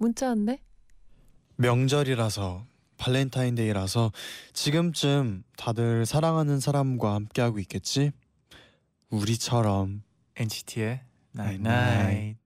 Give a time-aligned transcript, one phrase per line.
[0.00, 0.58] 문자 왔네.
[1.56, 4.12] 명절이라서 발렌타인데이라서
[4.54, 8.10] 지금쯤 다들 사랑하는 사람과 함께하고 있겠지?
[9.10, 10.02] 우리처럼
[10.36, 11.02] NCT의
[11.36, 12.16] Night Night Night.
[12.16, 12.36] Baby,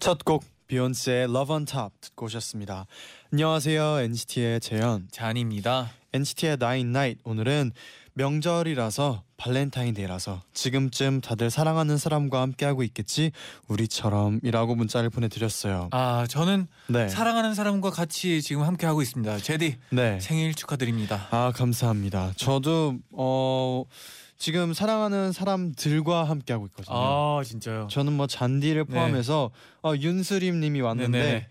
[0.00, 2.86] 첫 곡 비욘세의 Love on Top 듣고 오셨습니다.
[3.32, 5.90] 안녕하세요 NCT의 재현 잔입니다.
[6.14, 7.72] NCT의 Nine Night 오늘은
[8.14, 13.30] 명절이라서 발렌타인데이라서 지금쯤 다들 사랑하는 사람과 함께하고 있겠지
[13.68, 15.88] 우리처럼이라고 문자를 보내드렸어요.
[15.92, 19.36] 아 저는 네, 사랑하는 사람과 같이 지금 함께 하고 있습니다.
[19.38, 20.18] 제디 네.
[20.20, 21.28] 생일 축하드립니다.
[21.30, 22.32] 아 감사합니다.
[22.36, 23.84] 저도 어
[24.40, 26.96] 지금 사랑하는 사람들과 함께 하고 있거든요.
[26.96, 27.88] 아 진짜요?
[27.90, 28.94] 저는 뭐 잔디를 네.
[28.94, 29.50] 포함해서
[29.82, 31.48] 어, 윤수림님이 왔는데 네네.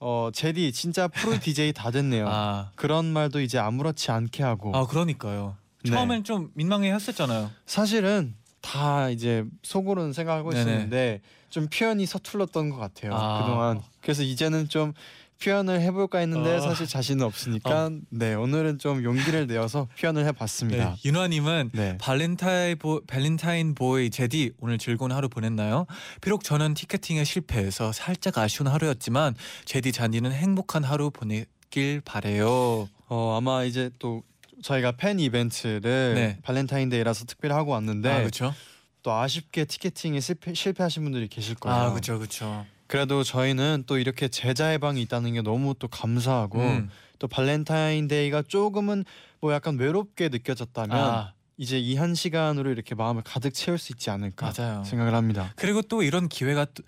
[0.00, 2.26] 어 제디 진짜 프로 DJ 다 됐네요.
[2.28, 5.56] 아, 그런 말도 이제 아무렇지 않게 하고 아 그러니까요.
[5.84, 5.92] 네.
[5.92, 7.52] 처음엔 좀 민망해했었잖아요.
[7.64, 10.60] 사실은 다 이제 속으로는 생각하고 네네.
[10.62, 13.42] 있었는데 좀 표현이 서툴렀던 것 같아요 아.
[13.44, 13.80] 그동안.
[14.00, 14.94] 그래서 이제는 좀
[15.42, 16.60] 표현을 해볼까 했는데 어.
[16.60, 20.90] 사실 자신은 없으니까 네 오늘은 좀 용기를 내어서 표현을 해봤습니다.
[20.90, 21.98] 네, 윤화님은 네.
[21.98, 25.86] 발렌타인 보 발렌타인 보이 제디 오늘 즐거운 하루 보냈나요?
[26.20, 32.88] 비록 저는 티켓팅에 실패해서 살짝 아쉬운 하루였지만 제디 잔디는 행복한 하루 보내길 바래요.
[33.08, 34.22] 어 아마 이제 또
[34.62, 36.38] 저희가 팬 이벤트를 네.
[36.42, 38.54] 발렌타인데이라서 특별히 하고 왔는데 아.
[39.02, 41.76] 또 아쉽게 티켓팅에 실패, 실패하신 분들이 계실 거예요.
[41.76, 42.64] 아 그렇죠 그렇죠.
[42.92, 46.90] 그래도 저희는 또 이렇게 재쟈의 방이 있다는 게 너무 또 감사하고 음.
[47.18, 49.06] 또 발렌타인데이가 조금은
[49.40, 54.10] 뭐 약간 외롭게 느껴졌다면 아 이제 이 한 시간으로 이렇게 마음을 가득 채울 수 있지
[54.10, 54.84] 않을까 맞아요.
[54.84, 55.54] 생각을 합니다.
[55.56, 56.82] 그리고 또 이런 기회가 또,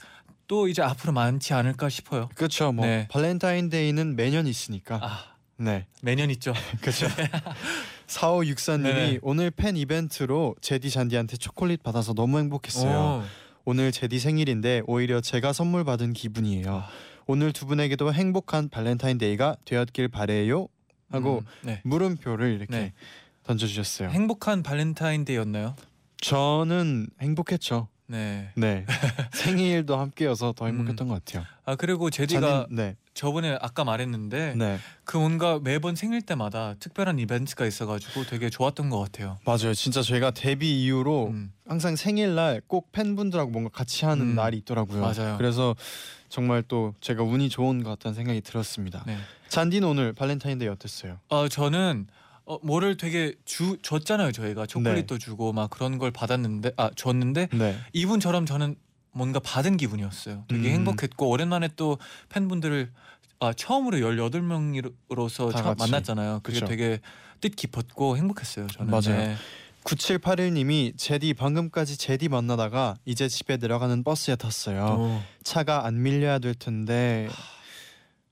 [0.46, 2.28] 또 이제 앞으로 많지 않을까 싶어요.
[2.34, 2.70] 그렇죠.
[2.70, 3.08] 뭐 네.
[3.10, 5.00] 발렌타인데이는 매년 있으니까.
[5.02, 5.24] 아
[5.56, 5.86] 네.
[6.02, 6.52] 매년 있죠.
[6.82, 7.06] 그렇죠.
[8.08, 9.18] 4564님이 네네.
[9.22, 13.22] 오늘 팬 이벤트로 제디 잔디한테 초콜릿 받아서 너무 행복했어요.
[13.22, 13.43] 오.
[13.64, 16.70] 오늘 제디 생일인데 오히려 제가 선물 받은 기분이에요.
[16.70, 16.88] 아.
[17.26, 20.68] 오늘 두 분에게도 행복한 발렌타인데이가 되었길 바래요.
[21.10, 21.80] 하고 음, 네.
[21.84, 22.92] 물음표를 이렇게 네.
[23.44, 24.10] 던져주셨어요.
[24.10, 25.76] 행복한 발렌타인데이였나요?
[26.18, 27.88] 저는 행복했죠.
[28.14, 28.48] 네.
[28.54, 28.86] 네
[29.32, 31.44] 생일도 함께여서 더 행복했던 것 같아요.
[31.64, 37.18] 아 그리고 제디가 잔디- 네, 저번에 아까 말했는데 네 그 뭔가 매번 생일 때마다 특별한
[37.18, 39.38] 이벤트가 있어가지고 되게 좋았던 것 같아요.
[39.44, 39.74] 맞아요.
[39.74, 41.52] 진짜 저희가 데뷔 이후로 음.
[41.66, 45.00] 항상 생일날 꼭 팬분들하고 뭔가 같이 하는 음, 날이 있더라고요.
[45.02, 45.36] 맞아요.
[45.36, 45.74] 그래서
[46.30, 49.02] 정말 또 제가 운이 좋은 것 같다는 생각이 들었습니다.
[49.06, 49.16] 네.
[49.48, 51.18] 잔디는 오늘 발렌타인데이 어땠어요?
[51.28, 52.06] 어 저는
[52.46, 57.76] 어, 뭐를 되게 주 줬잖아요 저희가 초콜릿도 주고 막 그런 걸 받았는데 아 줬는데 네,
[57.92, 58.76] 이분처럼 저는
[59.12, 60.44] 뭔가 받은 기분이었어요.
[60.48, 60.74] 되게 음.
[60.74, 61.98] 행복했고 오랜만에 또
[62.30, 62.92] 팬분들을
[63.40, 65.90] 아 처음으로 18명으로서 다 처음 같이.
[65.90, 66.40] 만났잖아요.
[66.42, 66.66] 그게 그쵸.
[66.66, 67.00] 되게
[67.40, 68.66] 뜻 깊었고 행복했어요.
[68.68, 69.16] 저는 맞아요.
[69.16, 69.36] 네.
[69.84, 74.84] 9781님이 제디 방금까지 제디 만나다가 이제 집에 내려가는 버스에 탔어요.
[74.98, 75.22] 오.
[75.42, 77.28] 차가 안 밀려야 될 텐데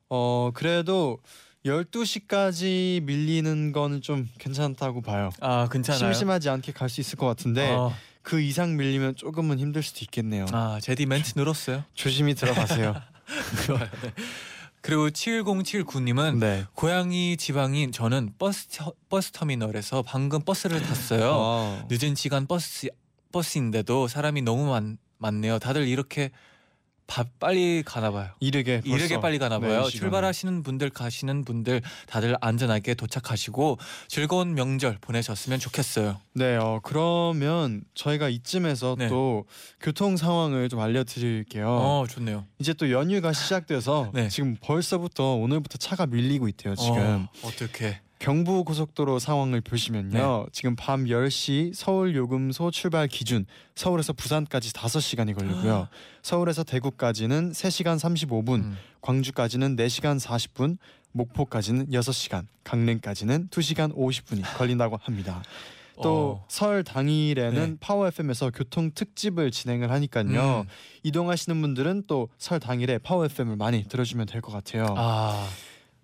[0.09, 1.19] 어 그래도
[1.65, 5.31] 12시까지 밀리는 거는 좀 괜찮다고 봐요.
[5.41, 5.99] 아 괜찮아요.
[5.99, 7.93] 심심하지 않게 갈 수 있을 것 같은데 어,
[8.23, 10.47] 그 이상 밀리면 조금은 힘들 수도 있겠네요.
[10.53, 11.85] 아 제디 멘트 늘었어요.
[11.95, 12.95] 조심히 들어가세요.
[13.67, 13.89] 좋아요.
[14.03, 14.13] 네.
[14.81, 16.65] 그리고 70779님은 네.
[16.75, 21.31] 고향이 지방인 저는 버스 터, 버스 터미널에서 방금 버스를 탔어요.
[21.33, 21.89] 어.
[21.89, 22.89] 늦은 시간 버스
[23.31, 25.61] 버스인데도 사람이 너무 많, 많네요.
[25.61, 26.33] 다들 이렇게
[27.13, 28.31] 바, 빨리 가나 봐요.
[28.41, 28.97] 이르게 벌써.
[28.97, 29.81] 이르게 빨리 가나 네, 봐요.
[29.83, 29.99] 이 시간에.
[29.99, 33.77] 출발하시는 분들 가시는 분들 다들 안전하게 도착하시고
[34.09, 36.19] 즐거운 명절 보내셨으면 좋겠어요.
[36.33, 39.09] 네, 어 그러면 저희가 이쯤에서 네.
[39.09, 39.45] 또
[39.79, 41.69] 교통 상황을 좀 알려드릴게요.
[41.69, 42.47] 어, 좋네요.
[42.59, 44.29] 이제 또 연휴가 시작돼서 네.
[44.31, 46.75] 지금 벌써부터 오늘부터 차가 밀리고 있대요.
[46.77, 46.97] 지금
[47.43, 48.01] 어, 어떻게?
[48.27, 50.47] 경부 고속도로 상황을 보시면요.
[50.53, 55.89] 지금 밤 10시 서울 요금소 출발 기준 서울에서 부산까지 5시간이 걸리고요.
[56.23, 58.79] 서울에서 대구까지는 3시간 35분, 음.
[59.01, 60.77] 광주까지는 4시간 40분,
[61.11, 65.43] 목포까지는 6시간, 강릉까지는 2시간 50분이 걸린다고 합니다.
[66.01, 66.45] 또 어.
[66.49, 67.77] 설 당일에는 네.
[67.81, 70.61] 파워 FM에서 교통 특집을 진행을 하니까요.
[70.65, 70.69] 음.
[71.03, 74.87] 이동하시는 분들은 또 설 당일에 파워 FM을 많이 들어주면 될 것 같아요.
[74.97, 75.49] 아,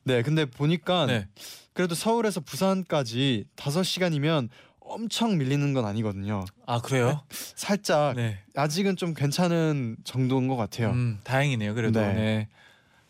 [0.09, 1.29] 네, 근데 보니까 네.
[1.75, 4.49] 그래도 서울에서 부산까지 5시간이면
[4.81, 6.47] 엄청 밀리는 건 아니거든요.
[6.67, 7.21] 아 그래요?
[7.31, 8.39] 살짝 네.
[8.57, 10.93] 아직은 좀 괜찮은 정도인 것 같아요.
[10.93, 11.75] 음, 다행이네요.
[11.75, 12.15] 그래도 네.
[12.15, 12.49] 네.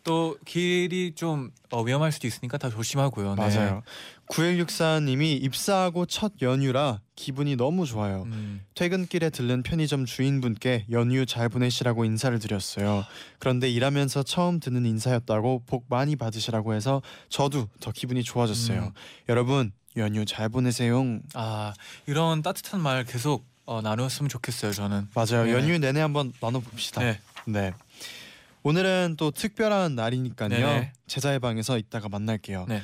[0.08, 3.34] 또 길이 좀 어, 위험할 수도 있으니까 다 조심하고요.
[3.34, 3.42] 네.
[3.42, 3.82] 맞아요.
[4.30, 8.22] 9164님이 입사하고 첫 연휴라 기분이 너무 좋아요.
[8.22, 13.04] 음, 퇴근길에 들른 편의점 주인분께 연휴 잘 보내시라고 인사를 드렸어요.
[13.38, 18.84] 그런데 일하면서 처음 듣는 인사였다고 복 많이 받으시라고 해서 저도 더 기분이 좋아졌어요.
[18.84, 18.90] 음.
[19.28, 21.20] 여러분 연휴 잘 보내세요.
[21.34, 21.74] 아
[22.06, 24.72] 이런 따뜻한 말 계속 어, 나누었으면 좋겠어요.
[24.72, 25.08] 저는.
[25.14, 25.44] 맞아요.
[25.44, 25.52] 네.
[25.52, 27.02] 연휴 내내 한번 나눠 봅시다.
[27.02, 27.20] 네.
[27.44, 27.72] 네.
[28.68, 30.50] 오늘은 또 특별한 날이니까요.
[30.50, 30.92] 네네.
[31.06, 32.66] 제자의 방에서 이따가 만날게요.
[32.68, 32.82] 네.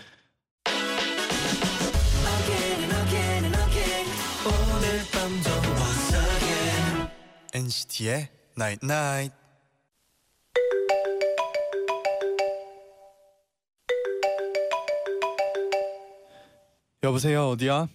[7.52, 9.36] NCT의 Night Night.
[17.02, 17.50] 여보세요.
[17.50, 17.88] 어디야?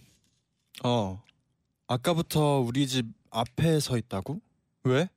[0.84, 1.24] 어.
[1.88, 4.40] 아까부터 우리 집 앞에 서 있다고?
[4.84, 5.10] 왜?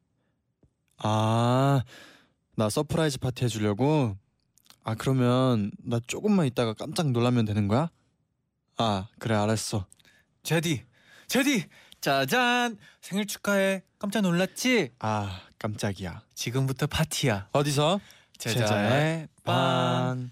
[0.96, 1.82] 아,
[2.56, 4.16] 나 surprise 파티 해주려고?
[4.84, 7.88] 아, 그러면 나 조금만 있다가 깜짝 놀라면 되는 거야?
[8.76, 9.86] 아, 그래, 알았어.
[10.42, 10.84] 제디,
[11.28, 11.66] 제디,
[12.00, 13.82] 짜잔 생일 축하해.
[13.98, 14.90] 깜짝 놀랐지?
[14.98, 16.22] 아, 깜짝이야.
[16.34, 17.48] 지금부터 파티야.
[17.52, 18.00] 어디서?
[18.38, 20.30] 재쟈의 방.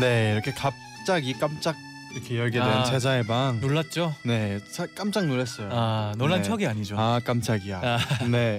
[0.00, 1.76] 네, 이렇게 갑자기 깜짝
[2.14, 3.60] 이렇게 열게 된 아, 제자의 방.
[3.60, 4.14] 놀랐죠?
[4.24, 5.68] 네, 사- 깜짝 놀랐어요.
[5.72, 6.48] 아 놀란 네.
[6.48, 6.96] 척이 아니죠.
[6.98, 7.80] 아, 깜짝이야.
[7.82, 7.98] 아.
[8.30, 8.58] 네.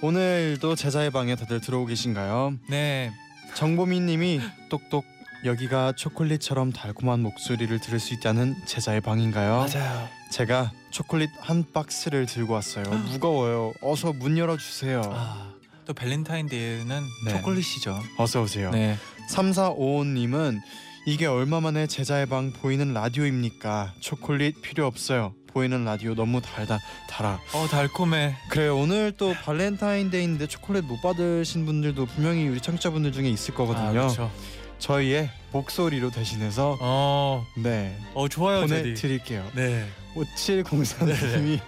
[0.00, 2.54] 오늘도 제자의 방에 다들 들어오고 계신가요?
[2.68, 3.12] 네.
[3.54, 5.04] 정보민님이 똑똑
[5.44, 9.66] 여기가 초콜릿처럼 달콤한 목소리를 들을 수 있다는 제자의 방인가요?
[9.72, 10.08] 맞아요.
[10.30, 12.84] 제가 초콜릿 한 박스를 들고 왔어요.
[12.84, 13.72] 무거워요.
[13.80, 15.00] 어서 문 열어 주세요.
[15.12, 15.52] 아,
[15.88, 17.30] 또 발렌타인데이는 네.
[17.30, 17.98] 초콜릿이죠.
[18.18, 18.70] 어서 오세요.
[18.70, 18.98] 네.
[19.30, 20.60] 3455님은
[21.06, 23.94] 이게 얼마 만에 재쟈의 방 보이는 라디오입니까?
[23.98, 25.32] 초콜릿 필요 없어요.
[25.46, 27.40] 보이는 라디오 너무 달다 달아.
[27.54, 28.36] 어 달콤해.
[28.50, 28.76] 그래요.
[28.76, 33.88] 오늘 또 발렌타인데이인데 초콜릿 못 받으신 분들도 분명히 우리 청취자분들 중에 있을 거거든요.
[33.88, 34.30] 아, 그렇죠.
[34.78, 38.60] 저희의 목소리로 대신해서 어, 네 어 좋아요.
[38.60, 39.50] 보내드릴게요.
[39.54, 39.88] 네.
[40.14, 41.58] 5704님이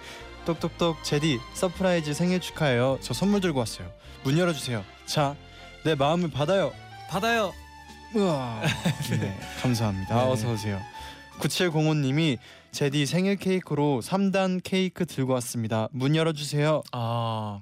[0.45, 2.99] 똑똑똑 제디 surprise 생일 축하해요.
[3.01, 3.93] 저 선물 들고 왔어요.
[4.25, 4.85] 문 열어주세요.
[5.07, 5.37] 자,
[5.85, 6.73] 내 마음을 받아요.
[7.09, 7.53] 받아요.
[8.15, 8.63] 우와.
[9.11, 10.15] 네, 감사합니다.
[10.15, 10.31] 네.
[10.31, 10.81] 어서 오세요.
[11.41, 12.39] 9705님이
[12.73, 15.89] 제디 생일 케이크로 3단 케이크 들고 왔습니다.
[15.93, 16.83] 문 열어주세요.
[16.93, 17.61] 아,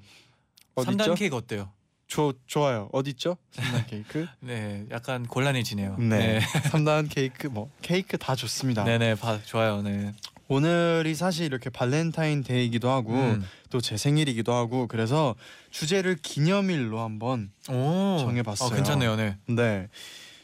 [0.75, 1.15] 어디 3단 있죠?
[1.15, 1.71] 케이크 어때요?
[2.07, 2.89] 조, 좋아요.
[2.91, 3.37] 어디 있죠?
[3.55, 4.27] 3단 케이크.
[4.39, 5.97] 네, 약간 곤란해지네요.
[5.97, 6.39] 네.
[6.71, 8.83] 3단 케이크 뭐 케이크 다 좋습니다.
[8.83, 9.81] 네, 네, 봐, 좋아요.
[9.81, 10.13] 네.
[10.49, 13.45] 오늘이 사실 이렇게 발렌타인 데이이기도 하고 음.
[13.69, 15.35] 또제 생일이기도 하고 그래서
[15.69, 18.69] 주제를 기념일로 한번 오, 정해봤어요.
[18.69, 19.15] 어, 괜찮네요.
[19.15, 19.37] 네.
[19.47, 19.87] 네.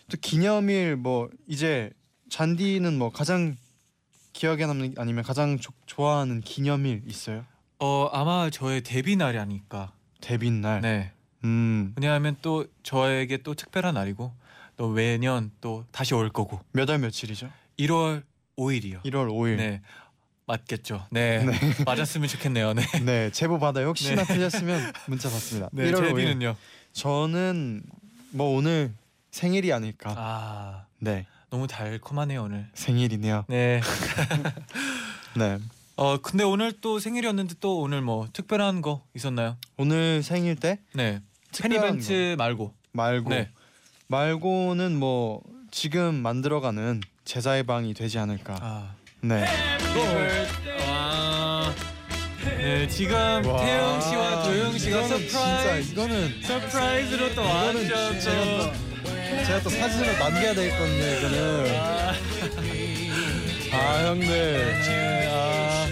[0.10, 1.90] 또 기념일 뭐 이제
[2.30, 3.56] 잔디는 뭐 가장
[4.34, 7.44] 기억에 남는 아니면 가장 조, 좋아하는 기념일 있어요?
[7.80, 9.91] 어, 아마 저의 데뷔 날이 아닐까.
[10.22, 10.82] 데뷔 날.
[10.82, 11.12] 네.
[11.44, 11.94] 음.
[11.96, 14.32] 왜냐하면 또 저에게 또 특별한 날이고
[14.77, 17.50] 또 매년 또 다시 올 거고 몇 월 며칠이죠?
[17.79, 18.24] 1월
[18.58, 19.01] 5일이요.
[19.03, 19.58] 1월 5일.
[19.58, 19.82] 네.
[20.48, 21.06] 맞겠죠.
[21.12, 21.44] 네.
[21.86, 22.74] 맞았으면 좋겠네요.
[22.74, 22.84] 네.
[23.04, 23.88] 네, 제보 받아요.
[23.88, 24.34] 혹시나 네.
[24.34, 25.70] 틀렸으면 문자 받습니다.
[25.72, 26.18] 네, 1월 5일.
[26.18, 26.56] 제디는요.
[26.94, 27.84] 저는
[28.32, 28.94] 뭐 오늘
[29.32, 30.14] 생일이 아닐까.
[30.18, 32.68] 아, 네, 너무 달콤하네요, 오늘.
[32.74, 33.46] 생일이네요.
[33.48, 33.82] 네.
[35.36, 35.58] 네.
[35.98, 39.58] 어, 근데 오늘 또 생일이었는데 또 오늘 뭐 특별한 거 있었나요?
[39.78, 41.22] 오늘 생일 때 네.
[41.60, 42.74] 팬 이벤트 말고.
[42.92, 43.50] 말고 네.
[44.08, 48.58] 말고는 뭐 지금 만들어가는 재쟈의 방이 되지 않을까.
[48.62, 48.96] 아.
[49.22, 49.46] 네.
[50.00, 51.74] 와.
[52.58, 53.42] 네, 지금 와.
[53.41, 57.80] 태용 씨와 도영 씨가 이거는 서프라이즈 진짜 이거는 surprise로 또 왔죠.
[57.80, 58.72] 이거는 제가 또
[59.46, 61.06] 제가 또 사진으로 남겨야 되겠거든요.
[61.18, 61.75] 이거는.
[63.74, 64.28] 아 형들.
[64.28, 65.88] 네, 아.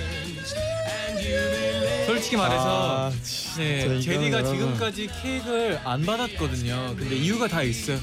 [2.05, 3.11] 솔직히 말해서 아,
[3.57, 6.95] 네, 이거는 지금까지 케이크를 안 받았거든요.
[6.97, 7.99] 근데 이유가 다 있어요.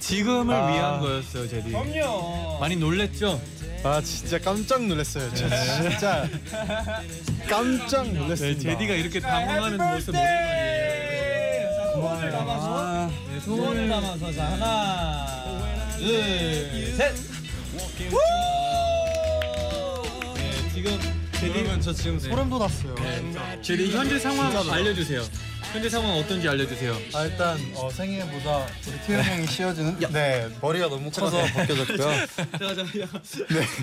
[0.00, 0.72] 지금을 아.
[0.72, 1.70] 위한 거였어요, 제디.
[1.70, 2.58] 그럼요.
[2.60, 3.40] 많이 놀랬죠?
[3.84, 5.28] 아 진짜 깜짝 놀랐어요.
[5.34, 6.26] 저 진짜
[7.46, 8.62] 깜짝 네, 놀랐습니다.
[8.62, 11.92] 제디가 이렇게 당황하는 모습 오랜만이에요.
[11.92, 15.26] 소원을 담아서 네, 소원을 담아서 자 하나
[15.98, 17.14] 둘셋
[20.34, 20.98] 네, 지금
[21.42, 22.94] 여러분 저 지금 소름 돋았어요.
[23.60, 25.22] 제디 현재 상황 알려주세요.
[25.74, 26.96] 현재 상황 어떤지 알려주세요.
[27.14, 31.98] 아 일단 어, 생일보다 우리 태현 형이 씌워주는 네 머리가 너무 커서 벗겨졌고요.
[32.56, 33.22] 잠깐 잠깐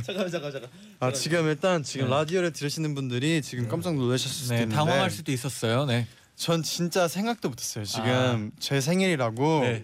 [0.06, 0.70] 잠깐 잠깐 잠깐.
[1.02, 5.34] 아 지금 일단 지금 라디오를 들으시는 분들이 지금 깜짝 놀라셨을 수도 네, 있는데 당황할 수도
[5.34, 5.84] 있었어요.
[5.84, 6.08] 네.
[6.38, 7.84] 전 진짜 생각도 못했어요.
[7.84, 9.84] 지금 제 생일이라고 네.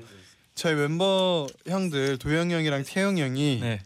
[0.56, 3.82] 저희 멤버 형들 도영 형이랑 태영 형이 네.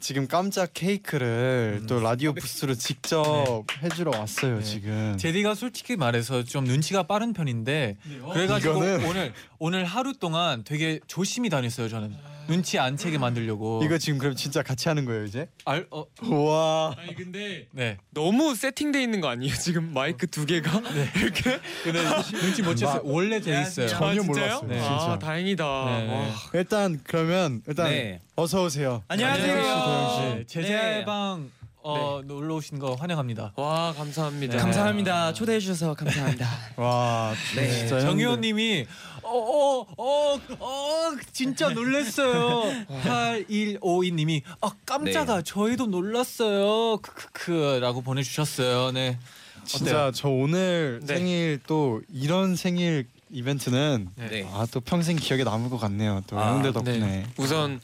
[0.00, 4.58] 지금 깜짝 케이크를 또 라디오 부스로 직접 해주러 왔어요.
[4.58, 4.62] 네.
[4.64, 7.96] 지금 제디가 솔직히 말해서 좀 눈치가 빠른 편인데
[8.32, 11.88] 그래가지고 이거는- 오늘 오늘 하루 동안 되게 조심히 다녔어요.
[11.88, 12.14] 저는
[12.48, 13.82] 눈치 안 채게 만들려고.
[13.84, 15.48] 이거 지금 그럼 진짜 같이 하는 거예요 이제?
[15.64, 17.98] 알 어, 와 아니 근데 네.
[18.10, 19.54] 너무 세팅돼 있는 거 아니에요?
[19.54, 20.80] 지금 마이크 두 개가
[21.20, 22.02] 이렇게 근데
[22.40, 23.00] 눈치 못 챘어요.
[23.04, 23.86] 원래 돼 있어요.
[23.88, 24.60] 전혀 아, 진짜요?
[24.62, 24.80] 몰랐어요, 네.
[24.80, 25.18] 아 진짜.
[25.18, 25.64] 다행이다.
[25.64, 26.08] 네.
[26.14, 26.26] 와.
[26.54, 28.20] 일단 그러면 일단 네.
[28.34, 29.02] 어서 오세요.
[29.08, 30.34] 안녕하세요.
[30.36, 31.50] 네, 제자방
[31.80, 33.52] 어, 놀러 오신 거 환영합니다.
[33.56, 34.56] 와 감사합니다.
[34.56, 34.62] 네.
[34.62, 35.32] 감사합니다.
[35.32, 36.46] 초대해 주셔서 감사합니다.
[36.76, 37.68] 와 네.
[37.70, 38.86] 진짜 정효님이
[39.28, 42.62] 어어어어 어, 어, 진짜 놀랐어요.
[43.04, 46.98] 8152님이 아 깜짝아 저희도 놀랐어요.
[46.98, 48.92] 크크크라고 보내주셨어요.
[48.92, 49.18] 네.
[49.64, 51.16] 진짜 저 오늘 네.
[51.16, 54.48] 생일 또 이런 생일 이벤트는 네.
[54.52, 56.22] 아또 평생 기억에 남을 것 같네요.
[56.26, 56.98] 또 아, 형들 덕분에.
[56.98, 57.26] 네.
[57.36, 57.80] 우선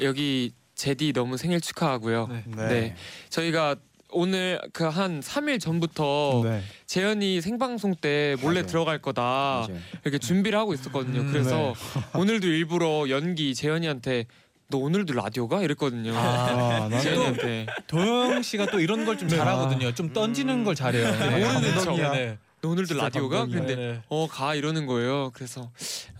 [0.00, 2.28] 여기 제디 너무 생일 축하하고요.
[2.28, 2.44] 네.
[2.68, 2.96] 네.
[3.30, 3.74] 저희가
[4.10, 6.62] 오늘 그 한 3일 전부터 네.
[6.86, 8.66] 재현이 생방송 때 몰래 맞아요.
[8.66, 9.22] 들어갈 거다
[9.68, 9.78] 맞아요.
[10.02, 11.20] 이렇게 준비를 하고 있었거든요.
[11.20, 11.74] 음, 그래서
[12.14, 14.24] 오늘도 일부러 연기 재현이한테
[14.70, 16.12] 너 오늘도 라디오가 이랬거든요.
[16.16, 19.92] 아, 재현이한테 도영 씨가 또 이런 걸 좀 잘하거든요.
[19.94, 21.10] 좀 던지는 걸 잘해요.
[21.10, 21.44] 네.
[21.44, 21.96] 모르는 척.
[21.96, 22.38] 네, 네.
[22.60, 23.66] 너 오늘도 라디오가 감동이야.
[23.66, 24.02] 근데 네.
[24.08, 25.30] 어 가 이러는 거예요.
[25.34, 25.70] 그래서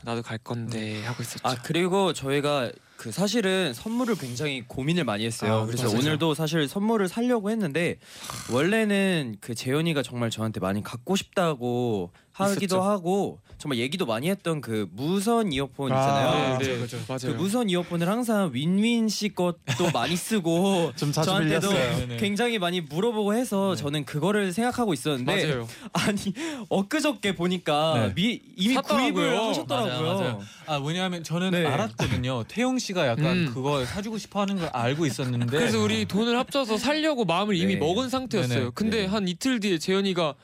[0.03, 1.41] 나도 갈 건데 하고 있었죠.
[1.49, 5.59] 아 그리고 저희가 그 사실은 선물을 굉장히 고민을 많이 했어요.
[5.59, 5.99] 아, 그래서 맞아요.
[6.01, 7.99] 오늘도 사실 선물을 사려고 했는데
[8.53, 12.83] 원래는 그 재현이가 정말 저한테 많이 갖고 싶다고 하기도 있었죠.
[12.83, 16.59] 하고 정말 얘기도 많이 했던 그 무선 이어폰 아, 있잖아요.
[16.59, 17.37] 네, 네, 그죠, 그 맞아요.
[17.37, 19.57] 무선 이어폰을 항상 윈윈 씨 것도
[19.93, 21.99] 많이 쓰고 좀 자주 저한테도 빌렸어요.
[21.99, 22.17] 네네.
[22.19, 23.83] 굉장히 많이 물어보고 해서 네.
[23.83, 25.69] 저는 그거를 생각하고 있었는데 맞아요.
[25.93, 26.21] 아니
[26.69, 28.15] 엊그저께 보니까 네.
[28.15, 29.13] 미, 이미 샀더라고요.
[29.13, 29.93] 구입을 하셨더라고요.
[29.93, 30.41] 맞아요, 맞아요.
[30.67, 31.67] 아 왜냐하면 저는 네.
[31.67, 32.45] 알았거든요.
[32.47, 33.51] 태용 씨가 약간 음.
[33.53, 37.81] 그거 사주고 싶어하는 걸 알고 있었는데 그래서 우리 돈을 합쳐서 살려고 마음을 이미 네.
[37.81, 38.59] 먹은 상태였어요.
[38.59, 38.71] 네네.
[38.75, 39.07] 근데 네.
[39.07, 40.35] 한 이틀 뒤에 재현이가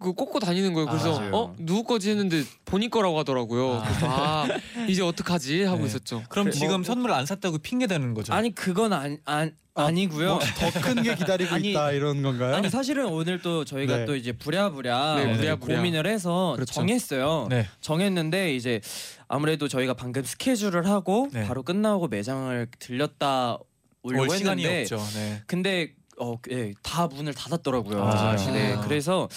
[0.00, 0.86] 그 꽂고 다니는 거예요.
[0.88, 1.36] 그래서 아, 맞아요.
[1.36, 3.74] 어 누구 거지 했는데 본인 거라고 하더라고요.
[3.74, 3.82] 아.
[3.84, 4.46] 그래서 아
[4.88, 5.86] 이제 어떡하지 하고 네.
[5.86, 6.22] 있었죠.
[6.28, 8.32] 그럼 뭐- 지금 선물 안 샀다고 핑계 대는 거죠?
[8.34, 10.38] 아니 그건 안, 안 아니고요.
[10.58, 12.54] 더 큰 게 기다리고 아니, 있다 이런 건가요?
[12.56, 14.04] 아니 사실은 오늘 또 저희가 네.
[14.04, 15.76] 또 이제 부랴부랴 네, 부랴부랴.
[15.76, 16.74] 고민을 해서 그렇죠.
[16.74, 17.46] 정했어요.
[17.50, 17.68] 네.
[17.80, 18.80] 정했는데 이제
[19.28, 21.44] 아무래도 저희가 방금 스케줄을 하고 네.
[21.46, 23.58] 바로 끝나고 매장을 들렸다
[24.02, 25.18] 올 오려고 시간이 했는데 없죠.
[25.18, 25.42] 네.
[25.46, 28.00] 근데 어, 예, 다 문을 닫았더라고요.
[28.04, 28.36] 아.
[28.36, 28.80] 네, 아.
[28.82, 29.28] 그래서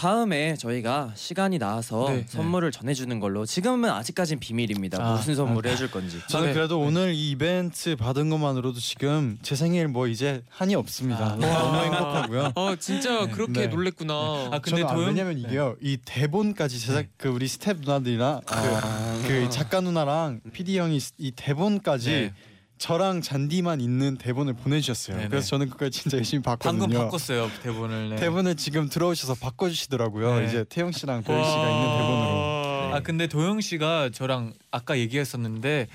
[0.00, 4.96] 다음에 저희가 시간이 나서 네, 선물을 전해주는 걸로 지금은 아직까진 비밀입니다.
[4.98, 6.18] 아, 무슨 선물을 해줄 건지.
[6.26, 6.54] 저는 네.
[6.54, 11.32] 그래도 오늘 이 이벤트 받은 것만으로도 지금 제 생일 뭐 이제 한이 없습니다.
[11.32, 11.36] 아.
[11.36, 12.52] 너무 행복하고요.
[12.56, 13.30] 아 진짜 네.
[13.30, 13.66] 그렇게 네.
[13.66, 14.14] 놀랬구나.
[14.52, 19.50] 아 근데 아, 도영 왜냐면 이게요 이 대본까지 제작 그 우리 스텝 누나들이랑 그, 그
[19.50, 22.32] 작가 누나랑 PD 형이 이 대본까지 네.
[22.80, 25.16] 저랑 잔디만 있는 대본을 보내주셨어요.
[25.18, 25.28] 네네.
[25.28, 26.80] 그래서 저는 그걸 진짜 열심히 봤거든요.
[26.80, 28.08] 방금 바꿨어요 대본을.
[28.08, 28.16] 네.
[28.16, 30.40] 대본을 지금 들어오셔서 바꿔주시더라고요.
[30.40, 30.46] 네.
[30.46, 32.94] 이제 태용 씨랑 도영 씨가 있는 대본으로.
[32.94, 35.88] 아 근데 도영 씨가 저랑 아까 얘기했었는데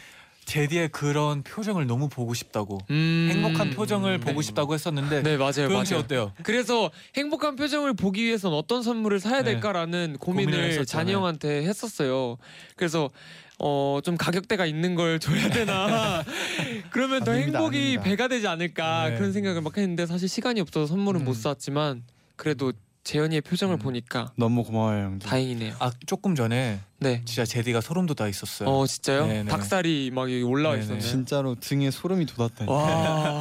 [0.45, 3.29] 제디의 그런 표정을 너무 보고 싶다고 음.
[3.31, 6.03] 행복한 표정을 보고 싶다고 했었는데 네 맞아요 도영 씨 맞아요.
[6.03, 6.31] 어때요?
[6.43, 9.53] 그래서 행복한 표정을 보기 위해선 어떤 선물을 사야 네.
[9.53, 10.85] 될까라는 고민을 고민을.
[10.85, 12.37] 잔이 형한테 했었어요.
[12.75, 13.09] 그래서
[13.59, 16.23] 어 좀 가격대가 있는 걸 줘야 되나
[16.91, 18.03] 그러면 더 아닙니다, 행복이 아닙니다.
[18.03, 19.15] 배가 되지 않을까 네.
[19.15, 21.25] 그런 생각을 막 했는데 사실 시간이 없어서 선물은 음.
[21.25, 22.03] 못 샀지만
[22.35, 22.73] 그래도
[23.05, 23.79] 재현이의 표정을 음.
[23.79, 25.29] 보니까 너무 고마워요 형들.
[25.29, 25.75] 다행이네요.
[25.79, 27.21] 아 조금 전에 네.
[27.25, 28.67] 진짜 제디가 소름 돋아 있었어요.
[28.67, 29.27] 어 진짜요?
[29.27, 29.49] 네네.
[29.51, 30.85] 닭살이 막 여기 올라와 네네.
[30.85, 30.99] 있었네.
[31.01, 32.69] 진짜로 등에 소름이 돋았다니.
[32.69, 32.83] 와.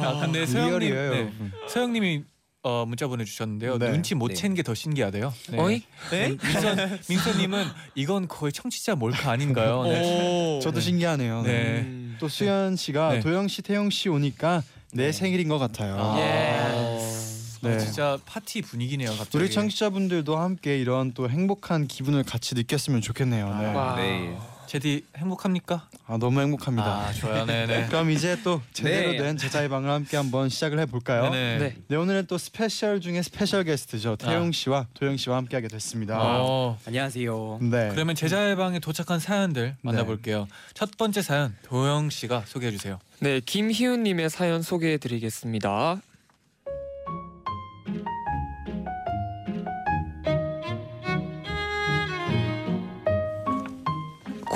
[0.07, 1.11] 아 근데 서영님, 리얼이에요.
[1.11, 1.17] 네.
[1.19, 1.51] 여러분.
[1.67, 2.23] 서영님이
[2.67, 3.77] 어, 문자 보내주셨는데요.
[3.77, 3.91] 네.
[3.91, 4.33] 눈치 못 네.
[4.33, 5.31] 챈 게 더 신기하대요.
[5.51, 5.57] 네.
[5.59, 5.83] 어이?
[6.09, 6.29] 네?
[6.29, 9.83] 민선 민선님은 이건 거의 청취자 몰카 아닌가요?
[9.87, 10.57] 네.
[10.57, 10.59] 오.
[10.61, 10.81] 저도 네.
[10.81, 11.43] 신기하네요.
[11.43, 11.51] 네.
[11.53, 11.79] 네.
[11.81, 12.17] 음.
[12.19, 13.19] 또 수현 씨가 네.
[13.19, 15.95] 도영 씨, 태용 씨 오니까 내 생일인 것 같아요.
[15.99, 16.17] 아.
[16.19, 17.67] 예.
[17.67, 19.09] 아, 진짜 파티 분위기네요.
[19.11, 19.37] 갑자기.
[19.37, 23.47] 우리 청취자분들도 함께 이런 또 행복한 기분을 같이 느꼈으면 좋겠네요.
[23.59, 23.73] 네.
[23.73, 23.95] 와.
[23.95, 24.35] 네.
[24.67, 25.87] 제디 행복합니까?
[26.07, 26.85] 아 너무 행복합니다.
[26.85, 27.45] 아 좋아요.
[27.45, 27.87] 네네.
[27.89, 29.17] 그럼 이제 또 제대로 네.
[29.17, 31.29] 된 재쟈의 방을 함께 한번 시작을 해볼까요?
[31.29, 31.57] 네네.
[31.57, 31.75] 네.
[31.87, 34.15] 네, 오늘은 또 스페셜 중에 스페셜 게스트죠.
[34.17, 36.17] 태용 씨와 도영 씨와 함께하게 됐습니다.
[36.19, 37.59] 어, 안녕하세요.
[37.61, 37.89] 네.
[37.91, 40.47] 그러면 제자의 방에 도착한 사연들 만나볼게요.
[40.73, 42.99] 첫 번째 사연 도영 씨가 소개해 주세요.
[43.19, 46.01] 네, 김희훈님의 사연 소개해드리겠습니다.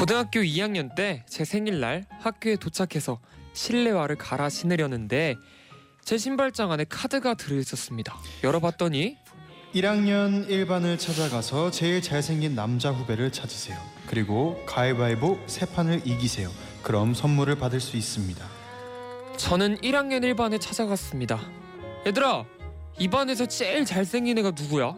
[0.09, 3.19] 고등학교 2학년 때 제 생일날 학교에 도착해서
[3.53, 5.35] 실내화를 갈아 신으려는데
[6.03, 8.17] 제 신발장 안에 카드가 들어있었습니다.
[8.43, 9.17] 열어봤더니
[9.75, 13.77] 1학년 1반을 찾아가서 제일 잘생긴 남자 후배를 찾으세요.
[14.07, 16.49] 그리고 가위바위보 세 판을 이기세요.
[16.81, 18.43] 그럼 선물을 받을 수 있습니다.
[19.37, 21.39] 저는 1학년 1반에 찾아갔습니다.
[22.07, 22.45] 얘들아,
[22.97, 24.95] 이 반에서 제일 잘생긴 애가 누구야?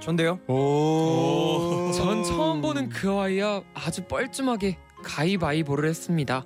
[0.00, 0.38] 전데요.
[0.48, 1.92] 오.
[1.94, 6.44] 전 처음 보는 그 아이야 아주 뻘쭘하게 가위바위보를 했습니다.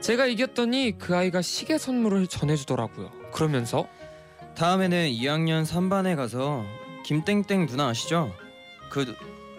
[0.00, 3.10] 제가 이겼더니 그 아이가 시계 선물을 전해주더라고요.
[3.32, 3.86] 그러면서
[4.56, 6.64] 다음에는 2학년 3반에 가서
[7.04, 8.32] 김땡땡 누나 아시죠?
[8.90, 9.14] 그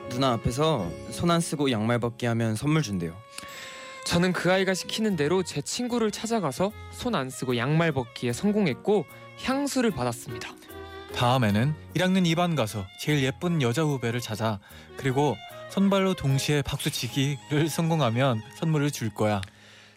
[0.10, 3.16] 누나 앞에서 손 안 쓰고 양말 벗기 하면 선물 준대요.
[4.06, 9.06] 저는 그 아이가 시키는 대로 제 친구를 찾아가서 손 안 쓰고 양말 벗기에 성공했고
[9.44, 10.50] 향수를 받았습니다.
[11.14, 14.60] 다음에는 1학년 2반 가서 제일 예쁜 여자 후배를 찾아
[14.98, 15.38] 그리고
[15.70, 19.42] 손발로 동시에 박수치기를 성공하면 선물을 줄 거야.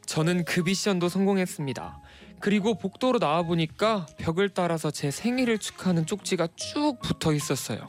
[0.07, 2.01] 저는 그 미션도 성공했습니다.
[2.39, 7.89] 그리고 복도로 나와 보니까 벽을 따라서 제 생일을 축하하는 쪽지가 쭉 붙어 있었어요.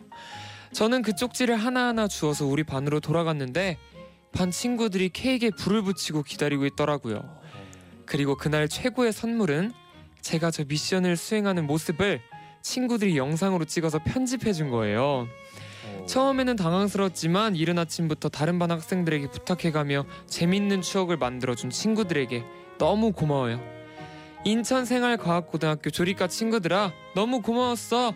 [0.73, 3.77] 저는 그 쪽지를 하나하나 주워서 우리 반으로 돌아갔는데
[4.33, 7.21] 반 친구들이 케이크에 불을 붙이고 기다리고 있더라고요.
[8.05, 9.71] 그리고 그날 최고의 선물은
[10.21, 12.21] 제가 저 미션을 수행하는 모습을
[12.61, 15.27] 친구들이 영상으로 찍어서 편집해 준 거예요.
[16.05, 22.43] 처음에는 당황스러웠지만 이른 아침부터 다른 반 학생들에게 부탁해가며 재밌는 추억을 만들어준 친구들에게
[22.77, 23.59] 너무 고마워요.
[24.45, 28.13] 인천생활과학고등학교 조리과 친구들아 너무 고마웠어.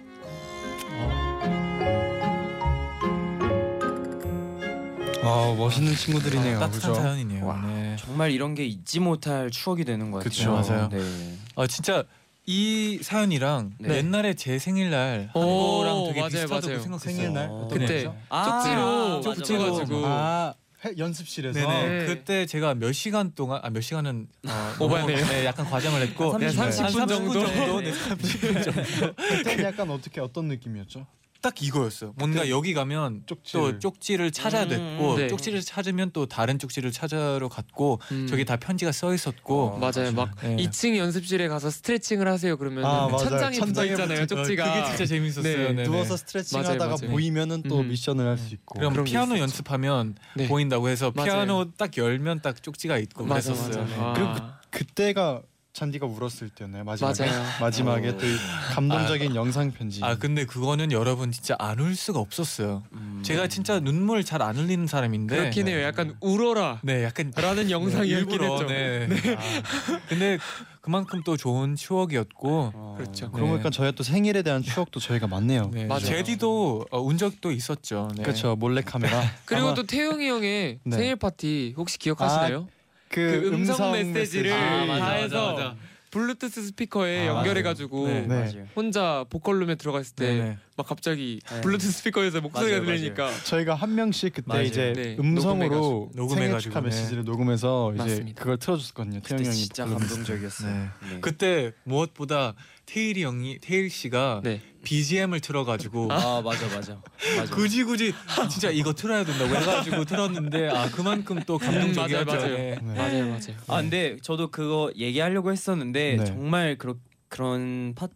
[5.24, 6.60] 아 멋있는 친구들이네요.
[6.60, 6.94] 따뜻한 그죠?
[6.96, 7.46] 사연이네요.
[7.46, 7.62] 와.
[7.66, 7.96] 네.
[8.00, 10.74] 정말 이런 게 잊지 못할 추억이 되는 것 그쵸, 같아요.
[10.76, 10.90] 맞아요.
[10.90, 11.38] 네.
[11.56, 12.04] 아 진짜
[12.48, 13.98] 이 사연이랑 네.
[13.98, 16.80] 옛날에 제 생일날 한 오, 거랑 되게 맞아요, 비슷하다고 맞아요.
[16.82, 17.16] 생각했어요.
[17.16, 17.54] 생일날 어.
[17.66, 18.16] 어떤 그때 거죠?
[18.30, 22.00] 쪽지로 맞아, 붙여가지고 아 해- 연습실에서 네네.
[22.00, 22.06] 네.
[22.08, 25.18] 그때 제가 몇 시간 동안 아 몇 시간은 어, 오바네요.
[25.20, 27.46] 너무, 네, 약간 과정을 했고 한 30한 30분 정도?
[27.46, 29.14] 정도 네, 30분 정도.
[29.16, 31.06] 그때는 약간 어떻게 어떤 느낌이었죠?
[31.42, 32.14] 딱 이거였어요.
[32.18, 33.72] 뭔가 여기 가면 쪽지를.
[33.74, 35.28] 또 쪽지를 찾아야 음, 됐고 네.
[35.28, 38.28] 쪽지를 찾으면 또 다른 쪽지를 찾으러 갔고 음.
[38.28, 40.12] 저기 다 편지가 써 있었고 어, 맞아요.
[40.12, 40.56] 막 네.
[40.58, 42.58] 2층 연습실에 가서 스트레칭을 하세요.
[42.58, 43.18] 그러면 아, 맞아요.
[43.18, 44.20] 천장에 붙어 천장에 있잖아요.
[44.22, 44.64] 붙어- 쪽지가.
[44.74, 45.44] 그게 진짜 재밌었어요.
[45.44, 45.64] 네.
[45.74, 45.84] 네네.
[45.84, 47.12] 누워서 스트레칭 맞아요, 하다가 맞아요.
[47.12, 47.88] 보이면은 또 음.
[47.90, 49.42] 미션을 할 수 있고 그럼 그런 게 피아노 있었죠.
[49.42, 50.48] 연습하면 네.
[50.48, 51.26] 보인다고 해서 맞아요.
[51.32, 53.84] 피아노 딱 열면 딱 쪽지가 있고 맞아 그랬었어요.
[53.84, 53.96] 맞아.
[53.96, 54.02] 네.
[54.02, 54.14] 와.
[54.14, 54.32] 그리고
[54.70, 55.42] 그때가
[55.74, 56.84] 잔디가 울었을 때였나요?
[56.84, 57.44] 마지막에 맞아요.
[57.62, 58.36] 마지막에 또이
[58.74, 60.02] 감동적인 영상 편지.
[60.04, 62.84] 아 근데 그거는 여러분 진짜 안 울 수가 없었어요.
[62.92, 63.22] 음.
[63.24, 65.82] 제가 진짜 눈물 잘 안 흘리는 사람인데 그렇긴 해요.
[65.82, 66.80] 약간 울어라.
[66.84, 68.68] 네 약간 라는 영상이었긴 일부러, 했죠.
[68.68, 69.08] 네.
[69.38, 70.38] 아, 근데
[70.82, 72.96] 그만큼 또 좋은 추억이었고 어.
[72.98, 73.32] 그렇죠.
[73.32, 75.72] 그러고 보니까 저희가 또 생일에 대한 추억도 저희가 많네요.
[75.74, 75.86] 네.
[75.86, 76.02] 맞아요.
[76.02, 78.10] 제디도 어, 운 적도 있었죠.
[78.18, 78.24] 네.
[78.24, 79.22] 그렇죠 몰래 카메라.
[79.46, 80.98] 그리고 아마 또 태용이 형의 네.
[80.98, 82.68] 생일 파티 혹시 기억하시나요?
[83.12, 84.52] 그, 그 음성, 메시지를 메시지.
[84.52, 85.76] 아, 맞아, 다 해서 맞아, 맞아.
[86.12, 88.22] 블루투스 스피커에 아, 연결해가지고 네.
[88.22, 88.28] 네.
[88.28, 88.68] 맞아요.
[88.76, 90.58] 혼자 보컬룸에 들어갔을 때막 네네.
[90.86, 91.62] 갑자기 네.
[91.62, 94.64] 블루투스 스피커에서 목소리가 맞아요, 들리니까 저희가 한 명씩 그때 맞아요.
[94.64, 96.36] 이제 네, 음성으로 녹음해가지고.
[96.36, 96.88] 생일 축하 네.
[96.88, 98.40] 메시지를 녹음해서 이제 맞습니다.
[98.42, 99.22] 그걸 틀어줬거든요.
[99.22, 99.86] 태영 그때 형이 진짜.
[99.86, 100.74] 감동적이었어요.
[100.74, 100.90] 네.
[101.14, 101.18] 네.
[101.22, 104.60] 그때 무엇보다 테일이 형이 테일 씨가 네.
[104.84, 106.98] BGM을 틀어가지고 아 맞아 맞아
[107.38, 107.56] 맞아.
[107.56, 108.14] 굳이 굳이
[108.50, 112.22] 진짜 이거 틀어야 된다고 해가지고 틀었는데 아 그만큼 또 감동적이었죠.
[112.22, 112.58] 음, 맞아요, 맞아요.
[112.58, 112.80] 네.
[112.82, 112.94] 네.
[112.96, 113.56] 맞아요 맞아요.
[113.68, 116.26] 아 근데 저도 그거 얘기하려고 했었는데 네.
[116.26, 118.08] 정말 그런 그런 파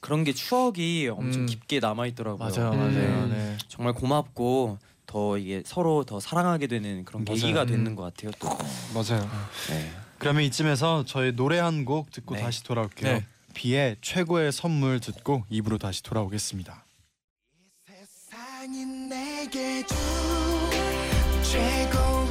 [0.00, 1.46] 그런 게 추억이 엄청 음.
[1.46, 2.48] 깊게 남아 있더라고요.
[2.48, 2.78] 맞아요, 음.
[2.78, 3.26] 맞아요.
[3.26, 3.58] 네.
[3.68, 7.36] 정말 고맙고 더 이게 서로 더 사랑하게 되는 그런 맞아요.
[7.40, 7.66] 계기가 음.
[7.66, 8.30] 되는 것 같아요.
[8.38, 8.48] 또.
[8.94, 9.28] 맞아요.
[9.70, 9.90] 네.
[10.18, 12.42] 그러면 이쯤에서 저희 노래 한 곡 듣고 네.
[12.42, 13.12] 다시 돌아올게요.
[13.12, 13.26] 네.
[13.52, 16.84] 비의 최고의 선물 듣고 입으로 다시 돌아오겠습니다.
[17.86, 19.96] 세상이 내게 준
[21.42, 22.21] 최고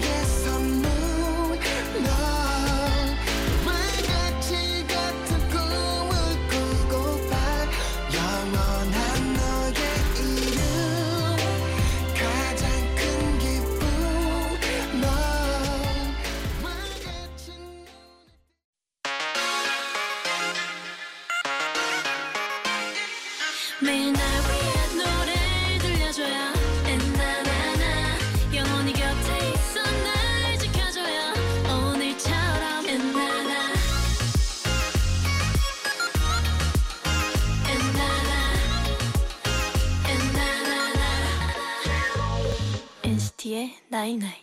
[44.02, 44.42] NCT의 night night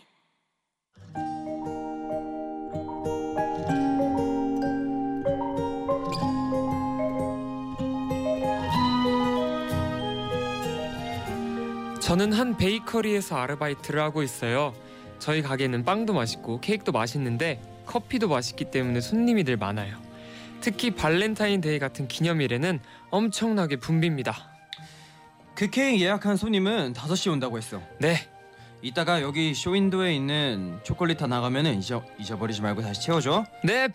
[11.99, 14.73] 저는 한 베이커리에서 아르바이트를 하고 있어요.
[15.19, 19.97] 저희 가게는 빵도 맛있고 케이크도 맛있는데 커피도 맛있기 때문에 손님이 늘 많아요.
[20.61, 22.79] 특히 발렌타인데이 같은 기념일에는
[23.11, 24.33] 엄청나게 붐빕니다.
[25.53, 27.81] 그 케이크 예약한 손님은 5시 온다고 했어.
[27.99, 28.28] 네,
[28.81, 33.45] 이따가 여기 쇼윈도에 있는 초콜릿 다 나가면은 잊어 잊어버리지 말고 다시 채워줘.
[33.63, 33.89] 네.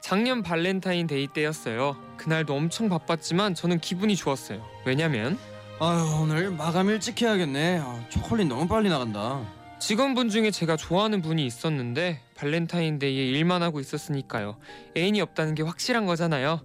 [0.00, 1.96] 작년 발렌타인 데이 때였어요.
[2.16, 4.64] 그날도 엄청 바빴지만 저는 기분이 좋았어요.
[4.84, 5.36] 왜냐면
[5.80, 7.80] 아유 오늘 마감 일찍 해야겠네.
[7.82, 9.42] 아, 초콜릿 너무 빨리 나간다.
[9.78, 14.56] 직원분 중에 제가 좋아하는 분이 있었는데 발렌타인데이에 일만 하고 있었으니까요.
[14.96, 16.60] 애인이 없다는 게 확실한 거잖아요.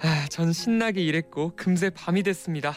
[0.00, 2.74] 아, 전 신나게 일했고 금세 밤이 됐습니다.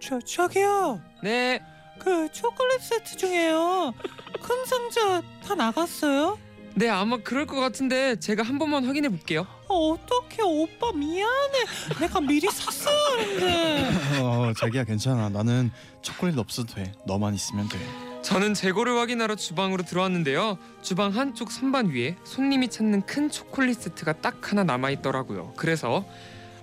[0.00, 1.00] 저 저기요.
[1.22, 1.60] 네,
[1.98, 3.92] 그 초콜릿 세트 중에요.
[4.40, 6.38] 큰 상자 다 나갔어요?
[6.74, 9.46] 네 아마 그럴 것 같은데 제가 한 번만 확인해 볼게요.
[9.66, 11.64] 어떻게 오빠 미안해.
[12.00, 14.20] 내가 미리 샀어야 하는데.
[14.22, 15.30] 어 자기야 괜찮아.
[15.30, 15.70] 나는
[16.02, 16.92] 초콜릿 없어도 돼.
[17.06, 17.78] 너만 있으면 돼.
[18.22, 20.58] 저는 재고를 확인하러 주방으로 들어왔는데요.
[20.82, 25.54] 주방 한쪽 선반 위에 손님이 찾는 큰 초콜릿 세트가 딱 하나 남아 있더라고요.
[25.56, 26.04] 그래서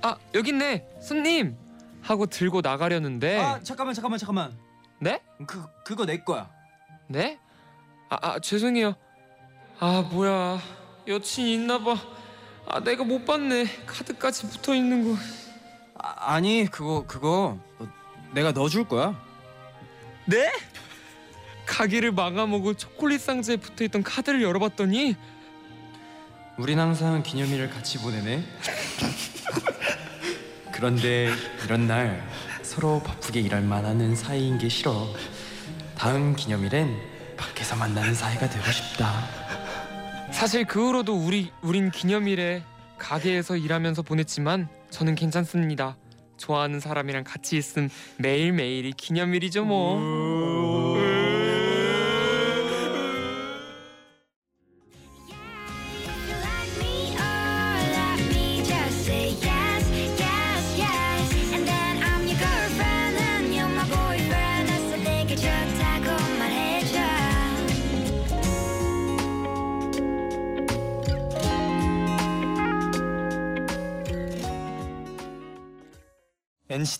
[0.01, 1.55] 아 여기 있네 손님
[2.01, 4.57] 하고 들고 나가려는데 아 잠깐만 잠깐만 잠깐만.
[5.03, 5.21] 네?
[5.45, 6.49] 그 그거 내 거야.
[7.07, 7.37] 네?
[8.09, 8.95] 아, 아 죄송해요.
[9.79, 10.59] 아 뭐야
[11.05, 11.97] 여친 이 있나 봐.
[12.65, 13.65] 아 내가 못 봤네.
[13.85, 15.19] 카드까지 붙어 있는 거.
[15.95, 17.87] 아, 아니 그거 그거 어,
[18.31, 19.21] 내가 넣어줄 거야.
[20.25, 20.49] 네?
[21.65, 25.17] 가게를 망아먹을 초콜릿 상자에 붙어있던 카드를 열어봤더니
[26.57, 28.41] 우린 항상 기념일을 같이 보내네.
[30.71, 31.29] 그런데
[31.65, 32.25] 이런 날
[32.73, 35.05] 서로 바쁘게 일할 만하는 사이인 게 싫어.
[35.95, 36.97] 다음 기념일엔
[37.37, 39.27] 밖에서 만나는 사이가 되고 싶다.
[40.31, 42.63] 사실 그 후로도 우리 우린 기념일에
[42.97, 45.97] 가게에서 일하면서 보냈지만 저는 괜찮습니다.
[46.37, 49.99] 좋아하는 사람이랑 같이 있음 매일 매일이 기념일이죠 뭐.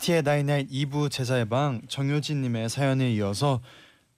[0.04, 3.62] NCT의 night night 2부 재쟈의 방 정효진님의 사연에 이어서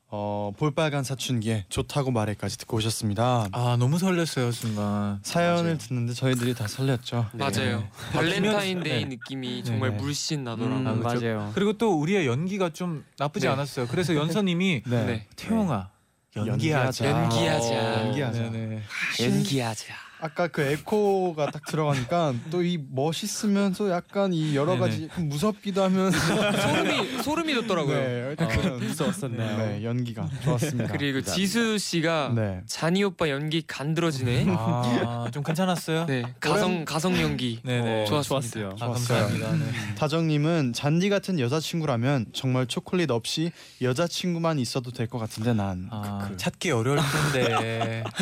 [0.08, 3.50] 어, 볼빨간 사춘기의 좋다고 말해까지 듣고 오셨습니다.
[3.52, 5.20] 아 너무 설렜어요 순간.
[5.24, 5.78] 사연을 맞아요.
[5.78, 7.28] 듣는데 저희들이 다 설렜죠.
[7.34, 7.80] 맞아요.
[7.80, 7.90] 네.
[8.14, 9.10] 발렌타인데이 네.
[9.10, 9.98] 느낌이 정말 네.
[9.98, 10.80] 물씬 나더라고요.
[10.80, 11.26] 음, 아, 그렇죠.
[11.26, 11.52] 맞아요.
[11.54, 13.52] 그리고 또 우리의 연기가 좀 나쁘지 네.
[13.54, 13.88] 않았어요.
[13.88, 15.06] 그래서 연서님이 네.
[15.06, 15.28] 네.
[15.36, 15.90] 태용아
[16.36, 17.10] 연기하자.
[17.10, 17.68] 연기하자.
[17.74, 18.50] 어, 연기하자.
[18.52, 18.82] 네네.
[19.22, 20.05] 연기하자.
[20.26, 24.76] 아까 그 에코가 딱 들어가니까 또 이 멋있으면서 약간 이 여러.
[24.78, 26.18] 가지 좀 무섭기도 하면서
[26.52, 27.96] 소름이 소름이 돋더라고요.
[27.96, 29.58] 네, 일단 무서웠었네요.
[29.58, 30.92] 네, 연기가 좋았습니다.
[30.92, 32.62] 그리고 지수 씨가 네.
[32.66, 34.46] 쟈니 오빠 연기 간드러지네.
[34.50, 36.06] 아 좀 괜찮았어요?
[36.08, 37.60] 네, 가성 가성 연기.
[37.64, 38.06] 네네.
[38.06, 38.72] 좋았습니다.
[38.80, 39.52] 아, 감사합니다.
[39.54, 39.66] 네.
[39.98, 45.88] 다정님은 잔디 같은 여자친구라면 정말 초콜릿 없이 여자친구만 있어도 될 것 같은데 난.
[45.92, 46.38] 아, 크크.
[46.38, 46.98] 찾기 어려울
[47.34, 48.04] 텐데.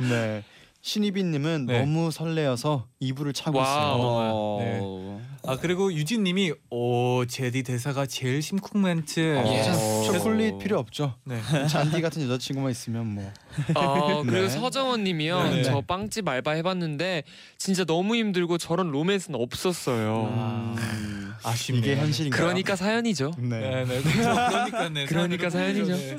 [0.00, 0.42] 네.
[0.80, 1.80] 신이빈님은 네.
[1.80, 4.60] 너무 설레어서 이불을 차고 wow.
[4.60, 4.64] 있어요.
[4.64, 5.20] 네.
[5.46, 9.38] 아 그리고 유진님이 오 제디 대사가 제일 심쿵 멘트.
[9.38, 10.12] 어, yes.
[10.12, 11.14] 초콜릿 필요 없죠.
[11.24, 11.40] 네.
[11.68, 13.32] 잔디 같은 여자친구만 있으면 뭐.
[13.74, 14.48] 아 그리고 네.
[14.48, 15.42] 서정원님이요.
[15.50, 15.62] 네.
[15.62, 17.24] 저 빵집 알바 해봤는데
[17.56, 20.28] 진짜 너무 힘들고 저런 로맨스는 없었어요.
[20.32, 20.74] 아,
[21.44, 21.82] 아쉽네요.
[21.82, 22.40] 이게 현실인가요?
[22.40, 23.32] 그러니까 사연이죠.
[23.38, 23.84] 네.
[23.84, 24.02] 네 네.
[24.02, 25.06] 그러니까 네.
[25.08, 25.96] 그러니까 사연이죠.
[25.96, 26.18] 네.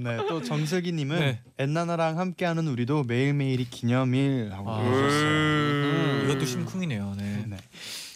[0.00, 0.16] 네.
[0.28, 1.40] 또 정슬기님은 네.
[1.58, 4.78] 엔나나랑 함께하는 우리도 매일매일이 기념일 하고 아.
[4.78, 5.28] 보내주셨어요.
[5.28, 6.22] 음.
[6.30, 7.14] 이것도 심쿵이네요.
[7.18, 7.44] 네.
[7.48, 7.56] 네.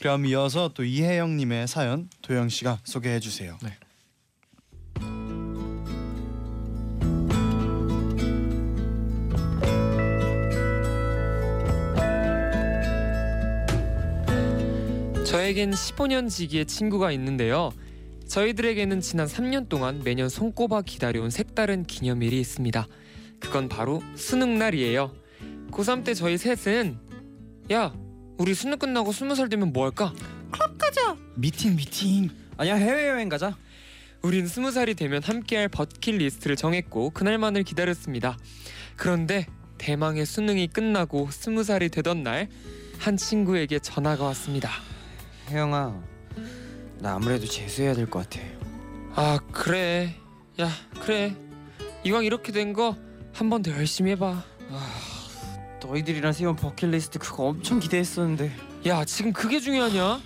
[0.01, 3.59] 그럼 이어서 또 이혜영님의 사연 도영 씨가 소개해 주세요.
[3.63, 3.73] 네.
[15.25, 17.71] 저에겐 15년 지기의 친구가 있는데요.
[18.29, 22.87] 저희들에게는 지난 3년 동안 매년 손꼽아 기다려온 색다른 기념일이 있습니다.
[23.41, 25.13] 그건 바로 수능 날이에요.
[25.71, 26.99] 고3 때 저희 셋은
[27.73, 27.95] 야,
[28.39, 30.13] 우리 수능 끝나고 20살 되면 뭐 할까?
[31.35, 32.31] 미팅 미팅.
[32.57, 33.57] 아니야 해외 여행 가자.
[34.23, 38.37] 우린 20살이 되면 함께할 버킷리스트를 정했고 그날만을 기다렸습니다.
[38.97, 39.47] 그런데
[39.79, 42.49] 대망의 수능이 끝나고 20살이 되던 날
[42.99, 44.69] 한 친구에게 전화가 왔습니다.
[45.51, 46.03] 혜영아,
[46.99, 48.45] 나 아무래도 재수해야 될 것 같아.
[49.15, 50.17] 아 그래
[50.61, 50.69] 야
[51.01, 51.37] 그래
[52.03, 52.97] 이왕 이렇게 된 거
[53.35, 54.43] 한 번 더 열심히 해봐
[55.83, 58.53] 너희들이랑 세운 버킷리스트 그거 엄청 기대했었는데.
[58.87, 60.21] 야 지금 그게 중요하냐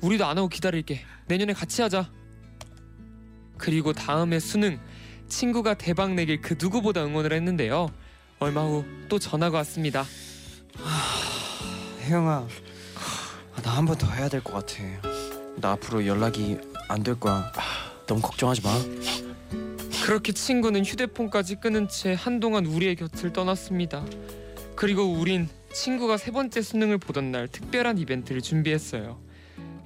[0.00, 2.08] 우리도 안 하고 기다릴게 내년에 같이 하자
[3.58, 4.78] 그리고 다음에 수능
[5.28, 7.90] 친구가 대박 내길 그 누구보다 응원을 했는데요.
[8.38, 10.04] 얼마 후 또 전화가 왔습니다.
[12.02, 12.46] 혜영아
[13.62, 14.82] 나 한 번 더 해야 될 것 같아
[15.56, 17.50] 나 앞으로 연락이 안 될 거야
[18.06, 18.70] 너무 걱정하지 마
[20.04, 24.04] 그렇게 친구는 휴대폰까지 끊은 채 한동안 우리의 곁을 떠났습니다.
[24.76, 29.18] 그리고 우린 친구가 세 번째 수능을 보던 날 특별한 이벤트를 준비했어요.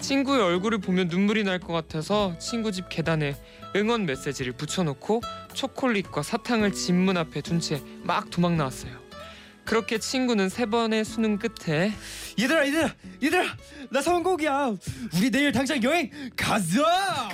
[0.00, 3.36] 친구의 얼굴을 보면 눈물이 날 것 같아서 친구 집 계단에
[3.76, 5.20] 응원 메시지를 붙여놓고
[5.52, 8.98] 초콜릿과 사탕을 집 문 앞에 둔 채 막 도망 나왔어요.
[9.64, 11.92] 그렇게 친구는 세 번의 수능 끝에
[12.40, 13.44] 얘들아 얘들아 얘들아
[13.90, 14.74] 나 성공이야
[15.16, 17.28] 우리 내일 당장 여행 가자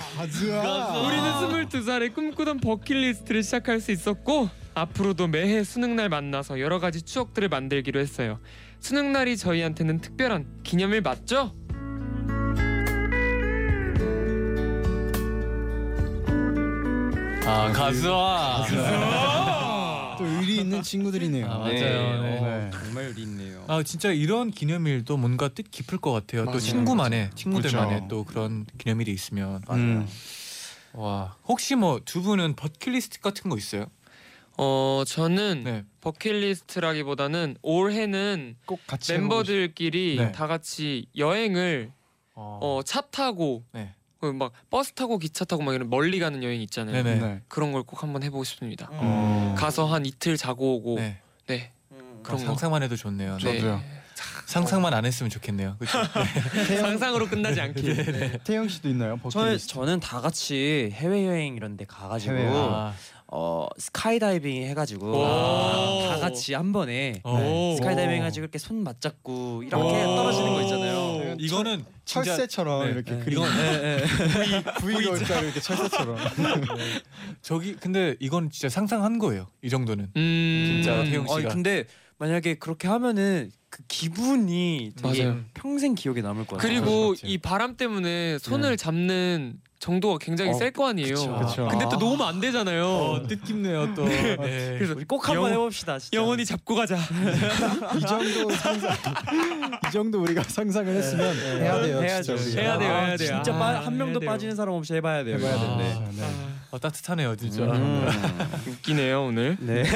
[1.07, 4.51] 우리는 22살에 꿈꾸던 버킷리스트를 시작할 수 있었고
[4.87, 8.39] 앞으로도 매해 수능날 만나서 여러 가지 추억들을 만들기로 했어요.
[8.79, 11.55] 수능날이 저희한테는 특별한 기념일 맞죠?
[17.47, 18.67] 아 가수와.
[20.19, 21.47] 또 의리 있는 친구들이네요.
[21.47, 22.23] 아, 맞아요.
[22.23, 22.41] 네.
[22.41, 22.71] 네.
[22.73, 26.45] 정말 의리 있네요 아 진짜 이런 기념일도 뭔가 뜻 깊을 것 같아요.
[26.45, 26.55] 맞아요.
[26.55, 28.09] 또 친구만의 친구들만의 그렇죠.
[28.09, 30.07] 또 그런 기념일이 있으면 음.
[30.95, 33.87] 와 혹시 뭐 두 분은 버킷리스트 같은 거 있어요?
[34.59, 35.85] 어 저는 네.
[36.01, 40.33] 버킷리스트라기보다는 올해는 꼭 같이 멤버들끼리 네.
[40.33, 41.93] 다 같이 여행을
[42.35, 43.95] 어, 어, 차 타고 네.
[44.21, 47.03] 그막 버스 타고 기차 타고 막 이런 멀리 가는 여행 있잖아요.
[47.03, 47.21] 네네.
[47.21, 47.43] 네.
[47.49, 48.89] 그런 걸 꼭 한번 해보고 싶습니다.
[48.91, 49.55] 어.
[49.59, 51.73] 가서 한 이틀 자고 오고 네, 네.
[51.91, 52.45] 그런 그럼 거.
[52.47, 53.39] 상상만 해도 좋네요.
[53.39, 53.59] 네.
[53.59, 53.83] 저도요.
[54.47, 55.77] 상상만 안 했으면 좋겠네요.
[55.79, 55.99] 그렇죠?
[56.81, 58.41] 상상으로 끝나지 않길.
[58.45, 59.19] 태용 씨도 있나요?
[59.31, 59.75] 저는 버킷리스트.
[59.75, 62.49] 저는 다 같이 해외 여행 이런 데 가가지고 해외.
[62.51, 62.95] 아,
[63.33, 66.09] 어 스카이다이빙 해가지고 오.
[66.09, 67.75] 다 같이 한 번에 오.
[67.77, 70.17] 스카이다이빙 해가지고 이렇게 손 맞잡고 이렇게 오.
[70.17, 71.35] 떨어지는 거 있잖아요.
[71.39, 72.93] 이거는 진짜 철새처럼 네.
[72.93, 73.25] 이렇게 네.
[73.25, 73.49] 그림 이건
[74.81, 76.17] V 글자로 이렇게 철새처럼.
[77.43, 79.49] 저기 근데 이건 진짜 상상한 거예요.
[79.63, 80.11] 이 정도는.
[80.17, 81.49] 음, 진짜 태용 아니 씨가.
[81.53, 81.85] 근데
[82.19, 85.41] 만약에 그렇게 하면은 그 기분이 되게 맞아요.
[85.53, 86.81] 평생 기억에 남을 것 같아요.
[86.81, 87.15] 그리고.
[87.25, 91.15] 이 바람 때문에 손을 잡는 정도가 굉장히 어, 셀 거 아니에요.
[91.15, 91.39] 그쵸.
[91.39, 91.69] 그쵸.
[91.71, 92.87] 근데 또 놓으면 안 되잖아요.
[92.87, 94.05] 어, 뜻깊네요 또.
[94.07, 94.37] 네.
[94.79, 95.99] 그래서 우리 꼭 한번 해봅시다.
[95.99, 96.17] 진짜.
[96.17, 96.97] 영원히 잡고 가자.
[96.97, 98.97] 이 정도 상상,
[99.87, 102.01] 이 정도 우리가 상상을 했으면 해야 돼요.
[102.03, 102.37] 해야죠.
[102.39, 102.61] 진짜.
[102.61, 103.29] 해야 돼요, 아, 해야 돼요.
[103.43, 104.31] 진짜 아, 빠- 한 명도 돼요.
[104.31, 105.37] 빠지는 사람 없이 해봐야 돼요.
[105.37, 105.77] 해봐야.
[105.77, 106.03] 네.
[106.17, 106.25] 네.
[106.71, 107.63] 어, 따뜻하네요 진짜.
[107.65, 108.07] 음.
[108.69, 109.57] 웃기네요 오늘.
[109.61, 109.83] 네.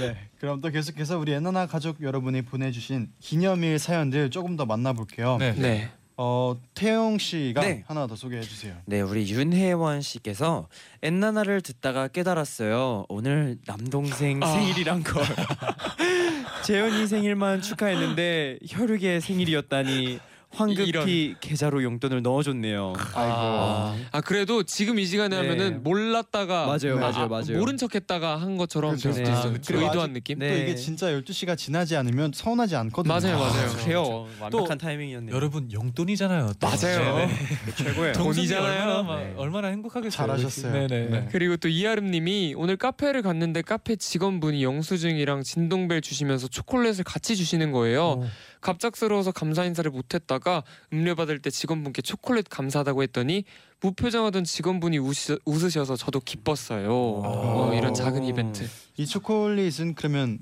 [0.00, 0.16] 네.
[0.40, 5.38] 그럼 또 계속해서 우리 엔나나 가족 여러분이 보내주신 기념일 사연들 조금 더 만나볼게요.
[5.38, 5.52] 네.
[5.56, 5.90] 네.
[6.18, 7.84] 어 태영 씨가 네.
[7.86, 8.74] 하나 더 소개해 주세요.
[8.86, 10.68] 네, 우리 윤혜원 씨께서
[11.02, 13.04] 엔나나를 듣다가 깨달았어요.
[13.08, 14.46] 오늘 남동생 아.
[14.46, 15.22] 생일이란 걸.
[16.64, 20.18] 재현이 생일만 축하했는데 혈육의 생일이었다니
[20.50, 22.94] 황급히 계좌로 용돈을 넣어줬네요.
[23.14, 25.42] 아, 아 그래도 지금 이 시간에 네.
[25.48, 27.00] 하면은 몰랐다가 맞아요, 네.
[27.00, 27.58] 맞아요, 아, 맞아요.
[27.58, 29.12] 모른 척했다가 한 것처럼 그렇죠.
[29.12, 29.38] 될 수도 네.
[29.38, 29.54] 있어요.
[29.54, 30.38] 아, 그리고 의도한 느낌.
[30.38, 30.48] 네.
[30.48, 33.12] 또 이게 진짜 12시가 지나지 않으면 서운하지 않거든요.
[33.12, 33.68] 맞아요, 맞아요.
[33.76, 34.26] 그래요.
[34.40, 35.34] 완벽한 타이밍이었네요.
[35.34, 36.52] 여러분 용돈이잖아요.
[36.58, 36.66] 또.
[36.66, 37.16] 맞아요.
[37.18, 37.74] 네, 네.
[37.76, 38.12] 최고예요.
[38.14, 38.80] 동생이 돈이잖아요.
[38.80, 39.34] 얼마나, 막- 네.
[39.36, 40.10] 얼마나 행복하겠어요.
[40.26, 40.72] 잘하셨어요.
[40.72, 41.06] 네네.
[41.08, 41.28] 네.
[41.32, 48.02] 그리고 또 이하름님이 오늘 카페를 갔는데 카페 직원분이 영수증이랑 진동벨 주시면서 초콜릿을 같이 주시는 거예요.
[48.04, 48.26] 어.
[48.60, 53.44] 갑작스러워서 감사 인사를 못했다가 음료 받을 때 직원분께 초콜릿 감사하다고 했더니
[53.80, 56.90] 무표정하던 직원분이 웃으, 웃으셔서 저도 기뻤어요.
[56.92, 58.66] 어, 이런 작은 이벤트.
[58.96, 60.38] 이 초콜릿은 그러면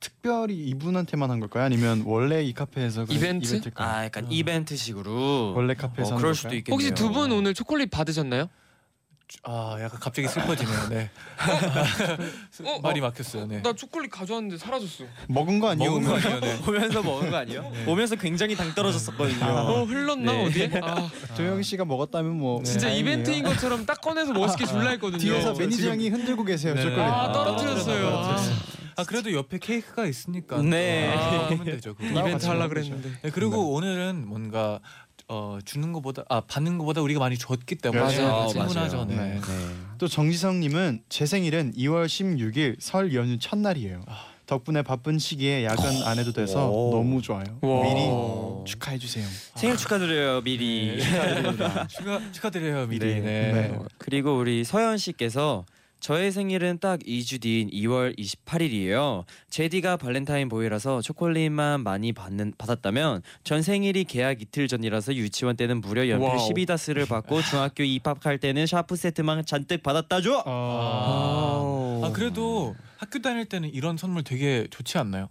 [0.00, 1.64] 특별히 이분한테만 한 걸까요?
[1.64, 3.46] 아니면 원래 이 카페에서 이벤트?
[3.48, 3.88] 이벤트일까요?
[3.88, 6.34] 아, 약간 이벤트식으로 원래 카페에서 어, 하는 그럴 걸까요?
[6.34, 6.74] 수도 있겠네요.
[6.74, 8.48] 혹시 두 분 오늘 초콜릿 받으셨나요?
[9.42, 10.88] 아 약간 갑자기 슬퍼지네요.
[10.88, 11.10] 네.
[12.64, 12.80] 어?
[12.80, 13.46] 말이 막혔어요.
[13.46, 13.62] 네.
[13.62, 15.04] 나 초콜릿 가져왔는데 사라졌어.
[15.28, 15.90] 먹은 거 아니에요?
[15.90, 16.16] 먹은 거?
[16.16, 16.40] 아니에요?
[16.40, 16.58] 네.
[16.66, 17.72] 오면서 먹은 거 아니에요?
[17.86, 19.44] 오면서 굉장히 당 떨어졌었거든요.
[19.44, 20.44] 어 흘렀나 네.
[20.46, 20.70] 어디에?
[20.82, 23.12] 아 조영 씨가 먹었다면 뭐 진짜 다행이네요.
[23.14, 25.18] 이벤트인 것처럼 딱 꺼내서 멋있게 줄라 했거든요.
[25.18, 26.74] 뒤에서 매니저 형이 흔들고 계세요.
[26.74, 26.80] 네.
[26.82, 27.00] 초콜릿.
[27.00, 28.10] 아 떨어뜨렸어요.
[28.10, 28.56] 떨어뜨렸어요.
[28.96, 30.60] 아 그래도 옆에 케이크가 있으니까.
[30.62, 31.14] 네.
[31.14, 31.94] 아, 하면 되죠.
[31.94, 32.20] 그거.
[32.20, 32.68] 이벤트 하려.
[32.68, 33.10] 그랬는데.
[33.22, 34.80] 네, 그리고 오늘은 뭔가
[35.30, 38.48] 어, 주는 것보다 아 받는 것보다 우리가 많이 줬기 때문에 맞아요.
[38.48, 39.04] 충분하죠.
[39.04, 39.16] 네.
[39.16, 39.40] 네.
[39.98, 44.04] 또 정지성님은 제 생일은 2월 16일 설 연휴 첫날이에요.
[44.46, 46.90] 덕분에 바쁜 시기에 야근 안 해도 돼서 오.
[46.92, 47.44] 너무 좋아요.
[47.60, 47.82] 와.
[47.82, 48.64] 미리 오.
[48.66, 49.26] 축하해 주세요.
[49.54, 50.98] 생일 축하드려요 미리.
[51.88, 53.16] 축하 축하드려요 미리.
[53.16, 53.20] 네.
[53.20, 53.52] 네.
[53.52, 53.78] 네.
[53.98, 55.66] 그리고 우리 서현 씨께서
[56.00, 59.24] 저의 생일은 딱 2주 뒤인 2월 28일이에요.
[59.50, 66.08] 제디가 발렌타인 보이라서 초콜릿만 많이 받는 받았다면 전 생일이 개학 이틀 전이라서 유치원 때는 무려
[66.08, 66.48] 연필 wow.
[66.48, 70.42] 12다스를 받고 중학교 입학할 때는 샤프 세트만 잔뜩 받았다죠.
[70.46, 75.28] 아, 아 그래도 학교 다닐 때는 이런 선물 되게 좋지 않나요?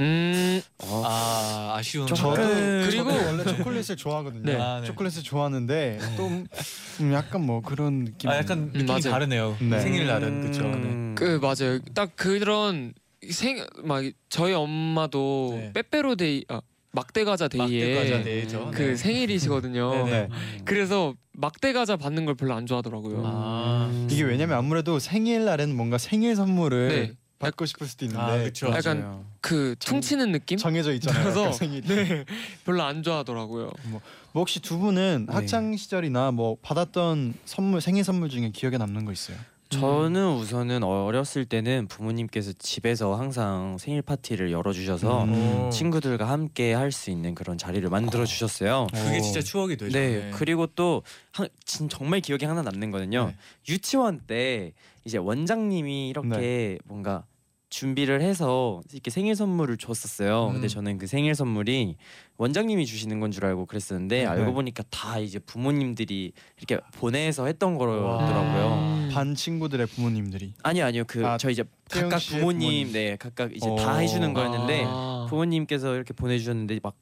[0.00, 4.42] 음 어, 아 아쉬운 저도 그리고- 원래 초콜릿을 좋아하거든요.
[4.44, 4.56] 네.
[4.58, 4.86] 아, 네.
[4.86, 8.30] 초콜릿을 좋아하는데 또 음, 약간 뭐 그런 느낌.
[8.30, 9.00] 아 약간 느낌이 맞아요.
[9.00, 9.56] 다르네요.
[9.60, 9.78] 네.
[9.80, 10.62] 생일날은 그쵸.
[10.62, 10.68] 네.
[10.74, 11.78] 음, 그 맞아요.
[11.94, 12.94] 딱 그런
[13.30, 15.72] 생 막 저희 엄마도 네.
[15.74, 18.70] 빼빼로데이 아 막대 과자 데이에 데이죠.
[18.74, 18.96] 그 네.
[18.96, 19.90] 생일이시거든요.
[19.90, 20.10] 네네.
[20.26, 20.28] 네.
[20.64, 23.22] 그래서 막대 과자 받는 걸 별로 안 좋아하더라고요.
[23.24, 27.12] 아, 이게 왜냐면 아무래도 생일 날에는 뭔가 생일 선물을 네.
[27.40, 28.68] 받고 싶을 수도 있는데 아 그쵸.
[28.70, 29.24] 약간 맞아요.
[29.40, 30.58] 그 퉁치는 느낌?
[30.58, 31.22] 정해져 있잖아요.
[31.24, 31.88] 그래서- 생일이.
[31.88, 32.24] 네.
[32.64, 33.70] 별로 안 좋아하더라고요.
[33.86, 34.00] 뭐
[34.34, 35.32] 혹시 두 분은 네.
[35.34, 39.36] 학창 시절이나 뭐 받았던 선물 생일 선물 중에 기억에 남는 거 있어요?
[39.70, 45.70] 저는 우선은 어렸을 때는 부모님께서 집에서 항상 생일 파티를 열어주셔서 음.
[45.70, 48.88] 친구들과 함께 할 수 있는 그런 자리를 만들어 주셨어요.
[48.92, 49.96] 그게 진짜 추억이 되죠.
[49.96, 53.26] 네, 그리고 또 한, 진, 정말 기억에 하나 남는 거는요.
[53.28, 53.36] 네.
[53.68, 54.72] 유치원 때
[55.04, 57.22] 이제 원장님이 이렇게 뭔가
[57.70, 60.48] 준비를 해서 이렇게 생일 선물을 줬었어요.
[60.48, 60.52] 음.
[60.54, 61.96] 근데 저는 그 생일 선물이
[62.36, 64.52] 원장님이 주시는 건 줄 알고 그랬었는데 알고 네.
[64.52, 68.74] 보니까 다 이제 부모님들이 이렇게 보내서 했던 거더라고요.
[68.74, 69.10] 음.
[69.12, 71.04] 반 친구들의 부모님들이 아니요, 아니요.
[71.06, 72.92] 그 아, 저 이제 각각 부모님, 부모님.
[72.92, 73.76] 네, 각각 이제 어.
[73.76, 75.26] 다 해주는 거였는데 아.
[75.30, 76.94] 부모님께서 이렇게 보내주셨는데 막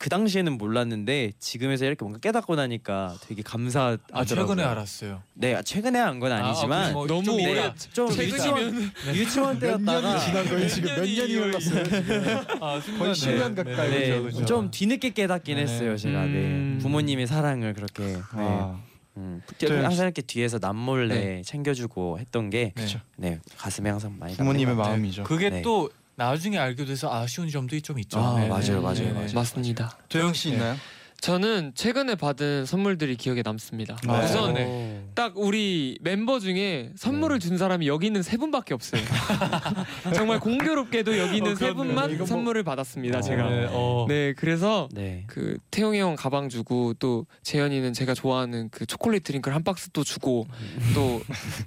[0.00, 4.18] 그그 당시에는 몰랐는데 지금에서 이렇게 뭔가 깨닫고 나니까 되게 감사하더라고요.
[4.18, 5.22] 아 최근에 알았어요.
[5.34, 8.84] 네, 최근에 한 건 아니지만 아, 뭐 너무 좀 오래- 내가- 좀 최근이면 유치원,
[9.14, 14.22] 유치원 때였다가 지난 거예요 지금 몇 년이 흘렀어요 지금 아, 거의 10년 가까이 네, 그죠,
[14.24, 14.44] 그죠.
[14.46, 15.62] 좀 뒤늦게 깨닫긴 네.
[15.62, 16.74] 했어요 제가 음.
[16.78, 16.82] 네.
[16.82, 18.20] 부모님의 사랑을 그렇게 네.
[18.32, 18.80] 아,
[19.18, 19.80] 음, 네.
[19.82, 21.42] 항상 이렇게 뒤에서 남몰래 네.
[21.44, 22.86] 챙겨주고 했던 게 네.
[23.16, 24.74] 네, 가슴에 항상 많이 부모님의.
[24.76, 25.24] 마음이죠.
[25.24, 25.62] 그게 네.
[25.62, 28.20] 또 나중에 알게 돼서 아쉬운 점도 좀 있죠.
[28.20, 29.26] 아, 네, 맞아요, 네, 맞아요, 네, 맞아요.
[29.26, 29.34] 네.
[29.34, 29.96] 맞습니다.
[30.10, 30.56] 도영 씨 네.
[30.56, 30.76] 있나요?
[31.20, 33.96] 저는 최근에 받은 선물들이 기억에 남습니다.
[34.06, 34.24] 네.
[34.24, 35.04] 우선 네.
[35.14, 39.02] 딱 우리 멤버 중에 선물을 준 사람이 여기 있는 세 분밖에 없어요.
[40.14, 41.74] 정말 공교롭게도 여기 있는 어, 세.
[41.74, 43.18] 분만 뭐- 선물을 받았습니다.
[43.18, 43.20] 어.
[43.20, 43.48] 제가.
[43.50, 44.06] 네, 어.
[44.08, 45.24] 네, 그래서 네.
[45.26, 50.02] 그 태용이 형 가방 주고 또 재현이는 제가 좋아하는 그 초콜릿 드링크를 한 박스 또
[50.04, 50.46] 주고
[50.94, 51.20] 또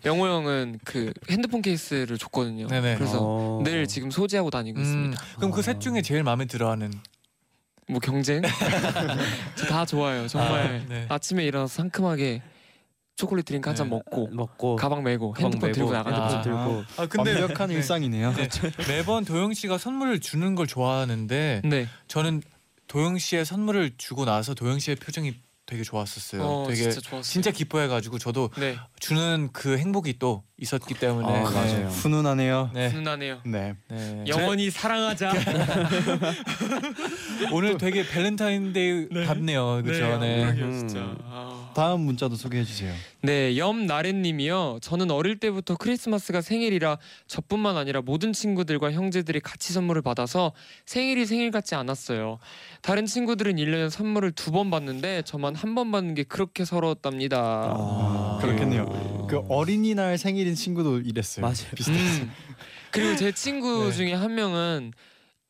[0.05, 2.67] 영호 형은 그 핸드폰 케이스를 줬거든요.
[2.67, 2.95] 네네.
[2.95, 3.61] 그래서 어.
[3.63, 5.23] 늘 지금 소지하고 다니고 음, 있습니다.
[5.37, 6.91] 그럼 그 셋 중에 제일 마음에 들어하는
[7.89, 8.41] 뭐 경쟁?
[9.55, 10.27] 저 다 좋아요.
[10.27, 11.05] 정말 아, 네.
[11.09, 12.41] 아침에 일어나서 상큼하게
[13.15, 13.95] 초콜릿 드링크 한잔 네.
[13.95, 16.41] 먹고 먹고 가방 메고 가방 핸드폰 들고 메고, 나가는 아.
[16.41, 17.75] 들고 아 근데 완벽한 네.
[17.75, 18.33] 일상이네요.
[18.33, 18.49] 네.
[18.87, 21.87] 매번 도영 씨가 선물을 주는 걸 좋아하는데 네.
[22.07, 22.41] 저는
[22.87, 26.43] 도영 씨의 선물을 주고 나서 도영 씨의 표정이 되게 좋았었어요.
[26.43, 27.53] 어, 되게 진짜 진짜, 좋았어요.
[27.53, 28.77] 기뻐해가지고 저도 네.
[28.99, 31.41] 주는 그 행복이 또 있었기 때문에 아, 네.
[31.43, 31.87] 맞아요.
[31.89, 32.71] 훈훈하네요.
[32.73, 32.87] 네.
[32.87, 33.39] 훈훈하네요.
[33.45, 33.75] 네.
[33.89, 34.23] 네.
[34.27, 35.33] 영원히 사랑하자.
[37.51, 39.81] 오늘 되게 밸런타인데이 같네요.
[39.83, 40.17] 그렇죠.
[40.19, 40.43] 네.
[40.45, 40.87] 음.
[40.87, 41.15] 진짜.
[41.25, 41.71] 아.
[41.75, 42.93] 다음 문자도 소개해 주세요.
[43.21, 44.79] 네, 염나래님이요.
[44.81, 46.97] 저는 어릴 때부터 크리스마스가 생일이라
[47.27, 50.53] 저뿐만 아니라 모든 친구들과 형제들이 같이 선물을 받아서
[50.85, 52.37] 생일이 생일 같지 않았어요.
[52.81, 57.73] 다른 친구들은 1년에 선물을 두 번 받는데 저만 한 번 받는 게 그렇게 서러웠답니다.
[57.75, 59.25] 아, 그렇겠네요.
[59.27, 61.41] 그 어린이날 생일인 친구도 이랬어요.
[61.43, 61.69] 맞아요.
[61.89, 62.31] 음.
[62.91, 63.91] 그리고 제 친구 네.
[63.91, 64.93] 중에 한 명은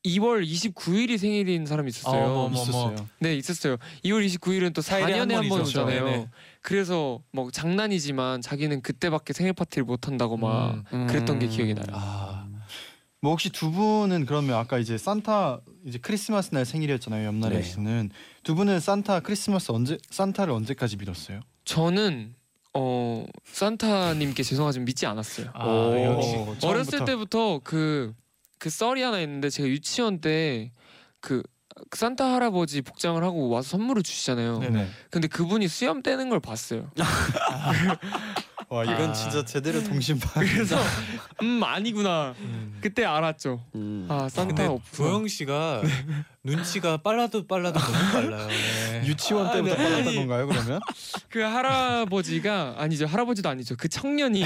[0.05, 2.23] 2월 29일이 생일인 사람이 있었어요.
[2.23, 2.61] 어머, 어머.
[2.61, 2.95] 있었어요.
[3.19, 3.77] 네, 있었어요.
[4.03, 5.81] 2월 29일은 또 사일에 한 4년에 한번 번이죠.
[5.81, 6.05] 오잖아요.
[6.05, 6.29] 네네.
[6.61, 11.07] 그래서 뭐 장난이지만 자기는 그때밖에 생일 파티를 못 한다고 막 음.
[11.07, 11.85] 그랬던 게 기억이 나요.
[11.91, 12.45] 아,
[13.21, 17.25] 뭐 혹시 두 분은 그러면 아까 이제 산타 이제 크리스마스 날 생일이었잖아요.
[17.25, 17.63] 염나래 네.
[17.63, 18.09] 씨는
[18.43, 21.39] 두 분은 산타 크리스마스 언제 산타를 언제까지 믿었어요?
[21.63, 22.35] 저는
[22.75, 25.51] 어 산타님께 죄송하지만 믿지 않았어요.
[25.53, 26.03] 아 오.
[26.03, 26.67] 역시 처음부터.
[26.67, 28.13] 어렸을 때부터 그
[28.59, 30.71] 그 썰이 하나 있는데 제가 유치원 때
[31.19, 31.43] 그
[31.95, 34.59] 산타 할아버지 복장을 하고 와서 선물을 주시잖아요.
[34.59, 34.87] 네네.
[35.09, 36.89] 근데 그분이 수염 떼는 걸 봤어요.
[38.69, 39.13] 와 이건 아.
[39.13, 40.39] 진짜 제대로 동심파.
[40.39, 40.77] 그래서
[41.43, 42.33] 음 아니구나.
[42.39, 42.79] 음.
[42.81, 43.63] 그때 알았죠.
[43.75, 44.07] 음.
[44.09, 45.09] 아 산타 없구나.
[45.09, 45.83] 도영 씨가
[46.43, 48.47] 눈치가 빨라도 빨라도 너무 빨라요.
[48.47, 49.03] 네.
[49.07, 49.83] 유치원 아, 때부터 네.
[49.83, 50.15] 빨랐던 아니.
[50.15, 50.47] 건가요?
[50.47, 50.79] 그러면?
[51.29, 54.43] 그 할아버지가 아니죠 할아버지도 아니죠 그 청년이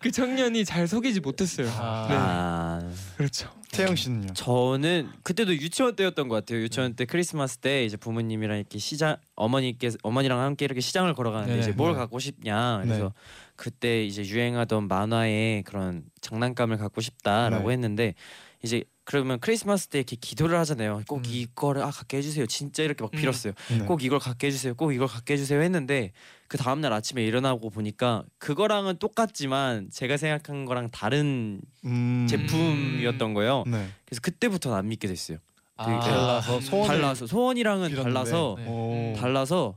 [0.00, 1.68] 그 청년이 잘 속이지 못했어요.
[1.70, 3.48] 아, 아, 그렇죠.
[3.72, 4.32] 태영 씨는요?
[4.34, 6.60] 저는 그때도 유치원 때였던 것 같아요.
[6.60, 11.62] 유치원 때 크리스마스 때 이제 부모님이랑 이렇게 시장 어머니께 어머니랑 함께 이렇게 시장을 걸어가는데 네네.
[11.62, 11.98] 이제 뭘 네.
[11.98, 13.12] 갖고 싶냐 그래서
[13.56, 17.74] 그때 이제 유행하던 만화의 그런 장난감을 갖고 싶다라고 네.
[17.74, 18.14] 했는데
[18.62, 21.02] 이제 그러면 크리스마스 때 이렇게 기도를 하잖아요.
[21.08, 21.22] 꼭 음.
[21.26, 22.46] 이거를 아 갖게 해주세요.
[22.46, 23.18] 진짜 이렇게 막 음.
[23.18, 23.54] 빌었어요.
[23.70, 23.78] 네.
[23.84, 24.74] 꼭 이걸 갖게 해주세요.
[24.74, 26.12] 꼭 이걸 갖게 해주세요 했는데
[26.46, 32.28] 그 다음 날 아침에 일어나고 보니까 그거랑은 똑같지만 제가 생각한 거랑 다른 음.
[32.30, 33.64] 제품이었던 거예요.
[33.66, 33.88] 네.
[34.04, 35.38] 그래서 그때부터는 안 믿게 됐어요.
[35.76, 38.12] 아, 달라서 소원을 달라서 소원이랑은 빌었는데.
[38.12, 38.66] 달라서 네.
[38.68, 39.16] 오.
[39.18, 39.76] 달라서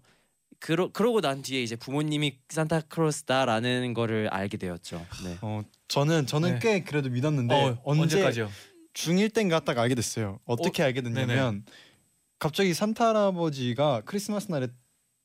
[0.59, 5.03] 그러 그러고 난 뒤에 이제 부모님이 산타크로스다라는 거를 알게 되었죠.
[5.23, 5.37] 네.
[5.41, 6.59] 어 저는 저는 네.
[6.61, 8.51] 꽤 그래도 믿었는데 어, 언제 언제까지요?
[8.93, 10.39] 중1 때인가 딱 알게 됐어요.
[10.45, 11.65] 어떻게 알게 됐냐면
[12.39, 14.67] 갑자기 산타 할아버지가 크리스마스 날에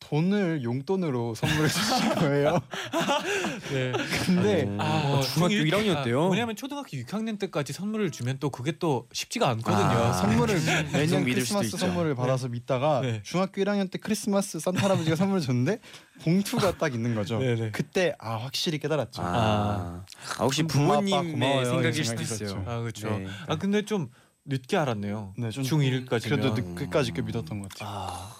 [0.00, 2.60] 돈을 용돈으로 선물해 주신 거예요.
[3.72, 3.92] 네.
[4.24, 6.28] 근데 아, 중학교 중1 1학년 때요?
[6.28, 9.84] 왜냐면 초등학교 6학년 때까지 선물을 주면 또 그게 또 쉽지가 않거든요.
[9.84, 10.12] 아.
[10.12, 11.76] 선물을 계속 매년 크리스마스.
[11.76, 13.20] 선물을 받아서 믿다가 네.
[13.22, 15.80] 중학교 1학년 때 크리스마스 산타 할아버지가 선물을 줬는데
[16.22, 17.38] 봉투가 딱 있는 거죠.
[17.38, 17.72] 네네.
[17.72, 19.22] 그때 아 확실히 깨달았죠.
[19.22, 20.04] 아,
[20.38, 22.64] 아 혹시 엄마, 아빠 부모님의 생각일 수도 있어요.
[22.66, 23.10] 아 그렇죠.
[23.10, 23.26] 네.
[23.46, 24.08] 아 근데 좀
[24.46, 25.34] 늦게 알았네요.
[25.36, 26.22] 네, 좀 중1까지면.
[26.22, 28.37] 그래도 늦게까지 꽤 믿었던 것 같아요.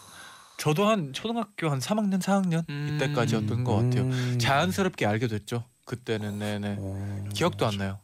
[0.58, 2.94] 아, 저도 한 초등학교 한 3학년 4학년 음.
[2.94, 4.02] 이때까지였던 것 같아요.
[4.02, 4.38] 음.
[4.38, 5.64] 자연스럽게 알게 됐죠.
[5.84, 6.76] 그때는 네네.
[6.78, 7.24] 어.
[7.32, 7.98] 기억도 안 나요.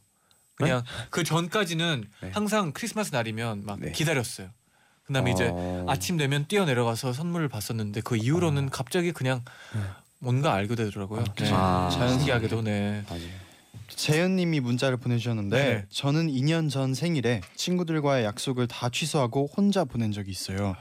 [0.55, 2.31] 그냥 그 전까지는 네.
[2.33, 3.91] 항상 크리스마스 날이면 막 네.
[3.91, 4.51] 기다렸어요.
[5.05, 5.85] 그다음에 이제 어.
[5.89, 9.45] 아침 되면 뛰어 내려가서 선물을 받았는데 그 이후로는 갑자기 그냥
[9.75, 9.81] 네.
[10.21, 11.25] 뭔가 알게 되더라고요.
[11.37, 11.51] 네.
[11.53, 11.91] 아.
[11.91, 13.05] 신기하게도 네.
[13.09, 13.45] 맞아요.
[13.89, 15.87] 재현님이 문자를 보내주셨는데 네.
[15.91, 20.75] 저는 2년 전 생일에 친구들과의 약속을 다 취소하고 혼자 보낸 적이 있어요.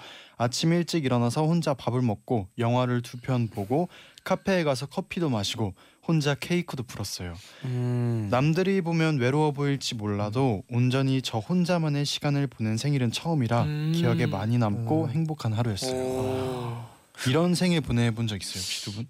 [0.43, 3.87] 아침 일찍 일어나서 혼자 밥을 먹고 영화를 두 편 보고
[4.25, 5.73] 카페에 가서 커피도 마시고
[6.05, 7.33] 혼자 케이크도 불었어요.
[7.65, 8.27] 음.
[8.29, 13.91] 남들이 보면 외로워 보일지 몰라도 온전히 저 혼자만의 시간을 보낸 생일은 처음이라 음.
[13.95, 15.09] 기억에 많이 남고 음.
[15.11, 15.95] 행복한 하루였어요.
[16.01, 16.83] 오.
[17.27, 19.07] 이런 생일 보내본 적 있어요 혹시 두 분?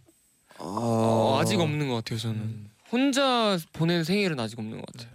[0.60, 2.36] 어, 아직 없는 것 같아요 저는.
[2.40, 2.70] 음.
[2.92, 5.12] 혼자 보낸 생일은 아직 없는 것 같아요.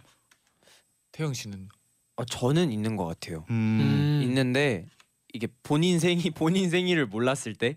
[1.13, 1.69] 태영 씨는
[2.17, 3.45] 어, 저는 있는 것 같아요.
[3.51, 4.21] 음.
[4.25, 4.87] 있는데
[5.33, 7.77] 이게 본인 생일 본인 생일을 몰랐을 때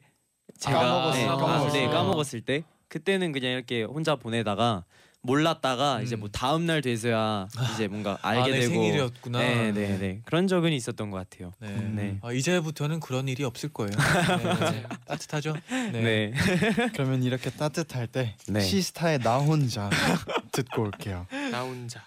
[0.59, 1.93] 제가 까먹었을 네, 때, 아, 까먹었을 네, 때.
[1.93, 4.83] 까먹었을 때 그때는 그냥 이렇게 혼자 보내다가
[5.23, 9.39] 몰랐다가 이제 뭐 다음 날 돼서야 이제 뭔가 알게 아, 내 되고 생일이었구나.
[9.39, 10.21] 네, 네, 네.
[10.25, 11.51] 그런 적은 있었던 것 같아요.
[11.59, 11.69] 네.
[11.69, 12.17] 네.
[12.23, 13.91] 아, 이제부터는 그런 일이 없을 거예요.
[14.71, 14.83] 네.
[15.05, 15.53] 따뜻하죠?
[15.69, 15.91] 네.
[15.91, 16.33] 네.
[16.93, 18.61] 그러면 이렇게 따뜻할 때 네.
[18.61, 19.89] 시스타의 나 혼자
[20.51, 21.27] 듣고 올게요.
[21.51, 22.03] 나 혼자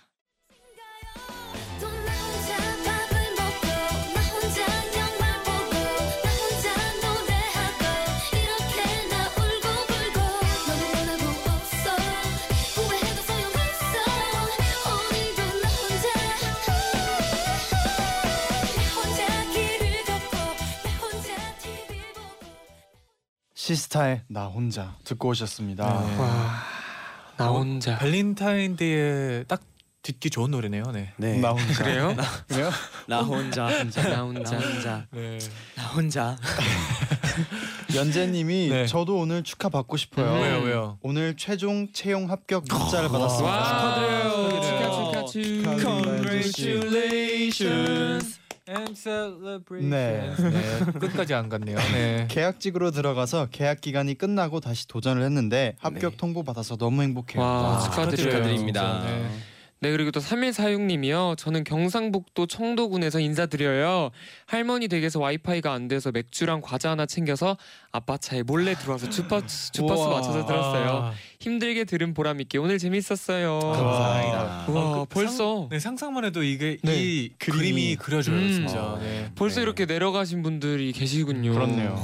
[23.64, 25.86] 시스타의 나 혼자 듣고 오셨습니다.
[25.86, 26.18] 네.
[26.18, 26.60] 와.
[27.38, 27.96] 나 혼자.
[27.96, 29.62] 발렌타인데이에 딱
[30.02, 30.82] 듣기 좋은 노래네요.
[30.92, 31.14] 네.
[31.16, 31.38] 네.
[31.38, 31.82] 나 혼자.
[31.82, 32.14] 그래요?
[32.46, 32.70] 그래요?
[33.08, 34.58] 나 혼자 나나 혼자.
[34.58, 35.38] 혼자 네.
[35.76, 36.36] 나 혼자
[37.94, 38.86] 연재님이 네.
[38.86, 40.34] 저도 오늘 축하 받고 싶어요.
[40.34, 40.42] 음.
[40.42, 40.98] 왜요, 왜요?
[41.00, 43.50] 오늘 최종 채용 합격 문자를 받았습니다.
[43.50, 43.64] 와.
[43.64, 44.60] 축하드려요.
[44.60, 45.76] 축하 축하 축하.
[45.78, 48.43] Congratulations.
[48.66, 49.90] And celebrations.
[49.90, 50.34] 네.
[50.38, 50.92] 네.
[50.98, 51.76] 끝까지 안 갔네요.
[51.76, 52.26] 네.
[52.32, 56.16] 계약직으로 들어가서 계약 기간이 끝나고 다시 도전을 했는데 합격 네.
[56.16, 57.42] 통보 받아서 너무 행복해요.
[57.42, 58.30] 와, 아, 축하드려요.
[58.30, 59.00] 축하드립니다.
[59.02, 59.28] 진짜, 네.
[59.84, 61.36] 네 그리고 또 3146님이요.
[61.36, 64.12] 저는 경상북도 청도군에서 인사드려요.
[64.46, 67.58] 할머니 댁에서 와이파이가 안 돼서 맥주랑 과자 하나 챙겨서
[67.92, 70.14] 아빠 차에 몰래 들어와서 주파수, 주파수 우와.
[70.14, 70.88] 맞춰서 들었어요.
[70.88, 73.58] 아, 힘들게 들은 보람 있게 오늘 재밌었어요.
[73.58, 74.72] 감사합니다.
[74.72, 77.58] 와 아, 그 벌써 상, 네, 상상만 해도 이게 네, 이 그림이.
[77.58, 78.52] 그림이, 그려져요, 음.
[78.54, 78.82] 진짜.
[78.82, 78.98] 어.
[78.98, 79.30] 네.
[79.34, 79.64] 벌써 네.
[79.64, 81.52] 이렇게 내려가신 분들이 계시군요.
[81.52, 81.94] 그렇네요.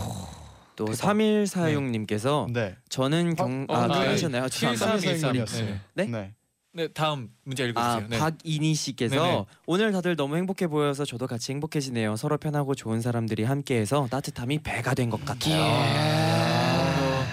[0.77, 2.77] 또 3146님께서 네.
[2.91, 4.05] 저는 경 어, 아, 네.
[4.05, 4.51] 그러셨나요?
[4.51, 4.87] 죄송합니다.
[4.87, 5.81] 7323.
[5.95, 6.05] 네.
[6.07, 6.33] 네?
[6.73, 6.85] 네.
[6.85, 8.07] 네, 다음 문제 아, 읽어주세요.
[8.09, 8.19] 네.
[8.19, 9.45] 박이니 씨께서 네네.
[9.67, 12.17] 오늘 다들 너무 행복해 보여서 저도 같이 행복해지네요.
[12.17, 15.61] 서로 편하고 좋은 사람들이 함께해서 따뜻함이 배가 된 것 같아요.
[15.61, 17.27] 아,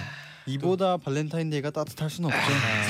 [0.46, 2.40] 이보다 밸런타인데이가 따뜻할 수는 없죠.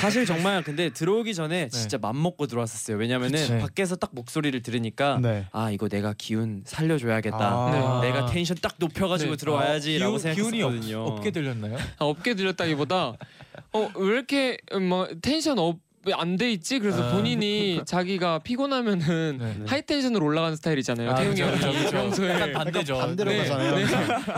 [0.01, 2.97] 사실 정말 근데 들어오기 전에 진짜 맘 먹고 들어왔었어요.
[2.97, 3.57] 왜냐면은 그치.
[3.59, 5.45] 밖에서 딱 목소리를 들으니까 네.
[5.51, 7.37] 아 이거 내가 기운 살려줘야겠다.
[7.37, 7.99] 아.
[8.01, 9.37] 내가 텐션 딱 높여가지고 네.
[9.37, 11.03] 들어와야지라고 기운- 기운이 없, 생각했거든요.
[11.03, 11.77] 없게 들렸나요?
[11.77, 13.13] 아, 없게 들렸다기보다
[13.73, 15.77] 어 왜 이렇게 뭐 tension up
[16.13, 16.79] 안 돼 있지?
[16.79, 17.11] 그래서 아.
[17.11, 19.55] 본인이 자기가 피곤하면은 네.
[19.65, 21.09] high tension으로 올라가는 스타일이잖아요.
[21.11, 21.71] 아, 태용이 형이 그죠.
[21.91, 22.95] 평소에 약간 반대죠.
[22.97, 23.37] 반대로 네.
[23.39, 23.75] 가잖아요.
[23.75, 23.83] 네.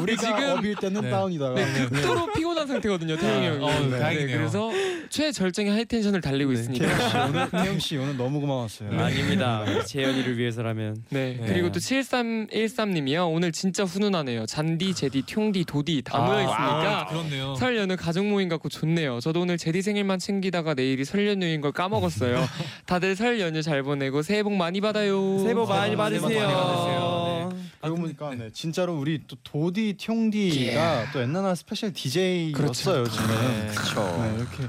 [0.02, 1.10] 우리가 지금- up일 때는 네.
[1.12, 1.56] 다운이다가.
[1.56, 3.64] 네, 극도로 피곤한 상태거든요, 태용이 형이.
[3.66, 4.38] 어, 다행이네요.
[4.38, 4.72] 그래서
[5.10, 6.88] 최절정의 high tension을 달리고 있으니까.
[6.88, 8.90] 태용 씨 오늘 태용 씨 오늘 너무 고마웠어요.
[9.00, 9.66] 아닙니다.
[9.86, 11.04] 재현이를 위해서라면.
[11.10, 11.38] 네.
[11.40, 11.46] 네.
[11.48, 13.32] 그리고 또 7313님이요.
[13.32, 14.46] 오늘 진짜 훈훈하네요.
[14.46, 17.56] 쟌디, 재디, 퉁디, 도디 다 모여 있으니까 아, 그렇네요.
[17.56, 19.20] 설 연휴 가족 모임 같고 좋네요.
[19.20, 22.44] 저도 오늘 재디 생일만 챙기다가 내일이 설 연휴인 걸 까먹었어요.
[22.86, 25.40] 다들 설 연휴 잘 보내고 새해 복 많이 받아요.
[25.40, 26.48] 새해 복 많이 받으세요.
[26.48, 27.52] 받으세요.
[27.82, 33.28] 그러고 보니까 네, 진짜로 우리 또 도디 퉁디가 또 엔나나 special DJ였어요 요즘에.
[33.28, 33.68] 네.
[33.74, 34.02] 그렇죠.
[34.22, 34.64] 네, 이렇게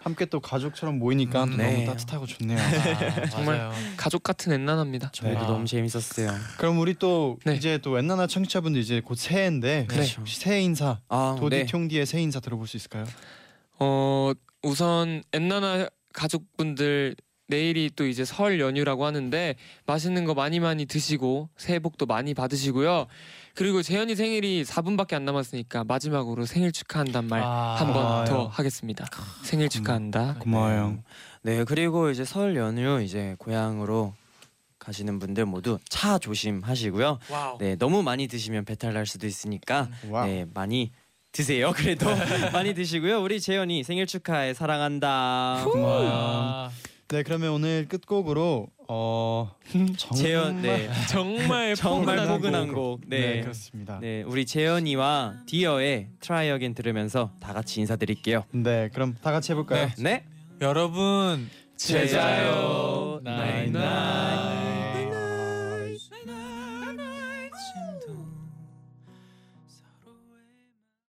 [0.00, 1.72] 함께 또 가족처럼 모이니까 또 네.
[1.72, 2.58] 너무 따뜻하고 좋네요.
[2.58, 3.70] 아, 정말.
[3.96, 5.10] 가족 같은 엔난합니다.
[5.12, 5.46] 저희도 네.
[5.46, 6.30] 너무 재밌었어요.
[6.56, 7.54] 그럼 우리 또 네.
[7.56, 10.20] 이제 또 엔나나 청취자분들 이제 곧 새해인데 그렇죠.
[10.20, 11.66] 혹시 새해 인사 아, 도디 네.
[11.66, 13.04] 퉁디의 새해 인사 들어볼 수 있을까요?
[13.80, 14.32] 어
[14.62, 17.16] 우선 엔나나 가족분들
[17.50, 19.54] 내일이 또 이제 설 연휴라고 하는데
[19.86, 23.06] 맛있는 거 많이 많이 드시고 새해 복도 많이 받으시고요.
[23.54, 29.06] 그리고 재현이 생일이 4분밖에 안 남았으니까 마지막으로 생일 축하한단 말한번 아, 더 하겠습니다.
[29.42, 30.36] 생일 축하한다.
[30.40, 31.02] 고마워요.
[31.42, 34.12] 네 그리고 이제 설 연휴 이제 고향으로
[34.78, 37.18] 가시는 분들 모두 차 조심하시고요.
[37.30, 37.58] 와우.
[37.58, 40.26] 네 너무 많이 드시면 배탈 날 수도 있으니까 와우.
[40.26, 40.92] 네 많이
[41.38, 41.72] 드세요.
[41.72, 42.06] 그래도
[42.52, 43.22] 많이 드시고요.
[43.22, 45.60] 우리 재현이 생일 축하해 사랑한다.
[45.64, 46.70] 고마워요.
[47.06, 52.74] 네 그러면 오늘 끝곡으로 어 정말 재현 네 정말 정말 포근한 곡.
[52.74, 53.00] 곡.
[53.06, 53.40] 네, 네.
[53.42, 54.00] 그렇습니다.
[54.00, 58.44] 네, 우리 재현이와 디어의 Try Again 들으면서 다 같이 인사드릴게요.
[58.50, 59.90] 네 그럼 다 같이 해볼까요?
[59.98, 60.24] 네.
[60.60, 63.20] 여러분 제자요.
[63.22, 64.67] 나잇나잇.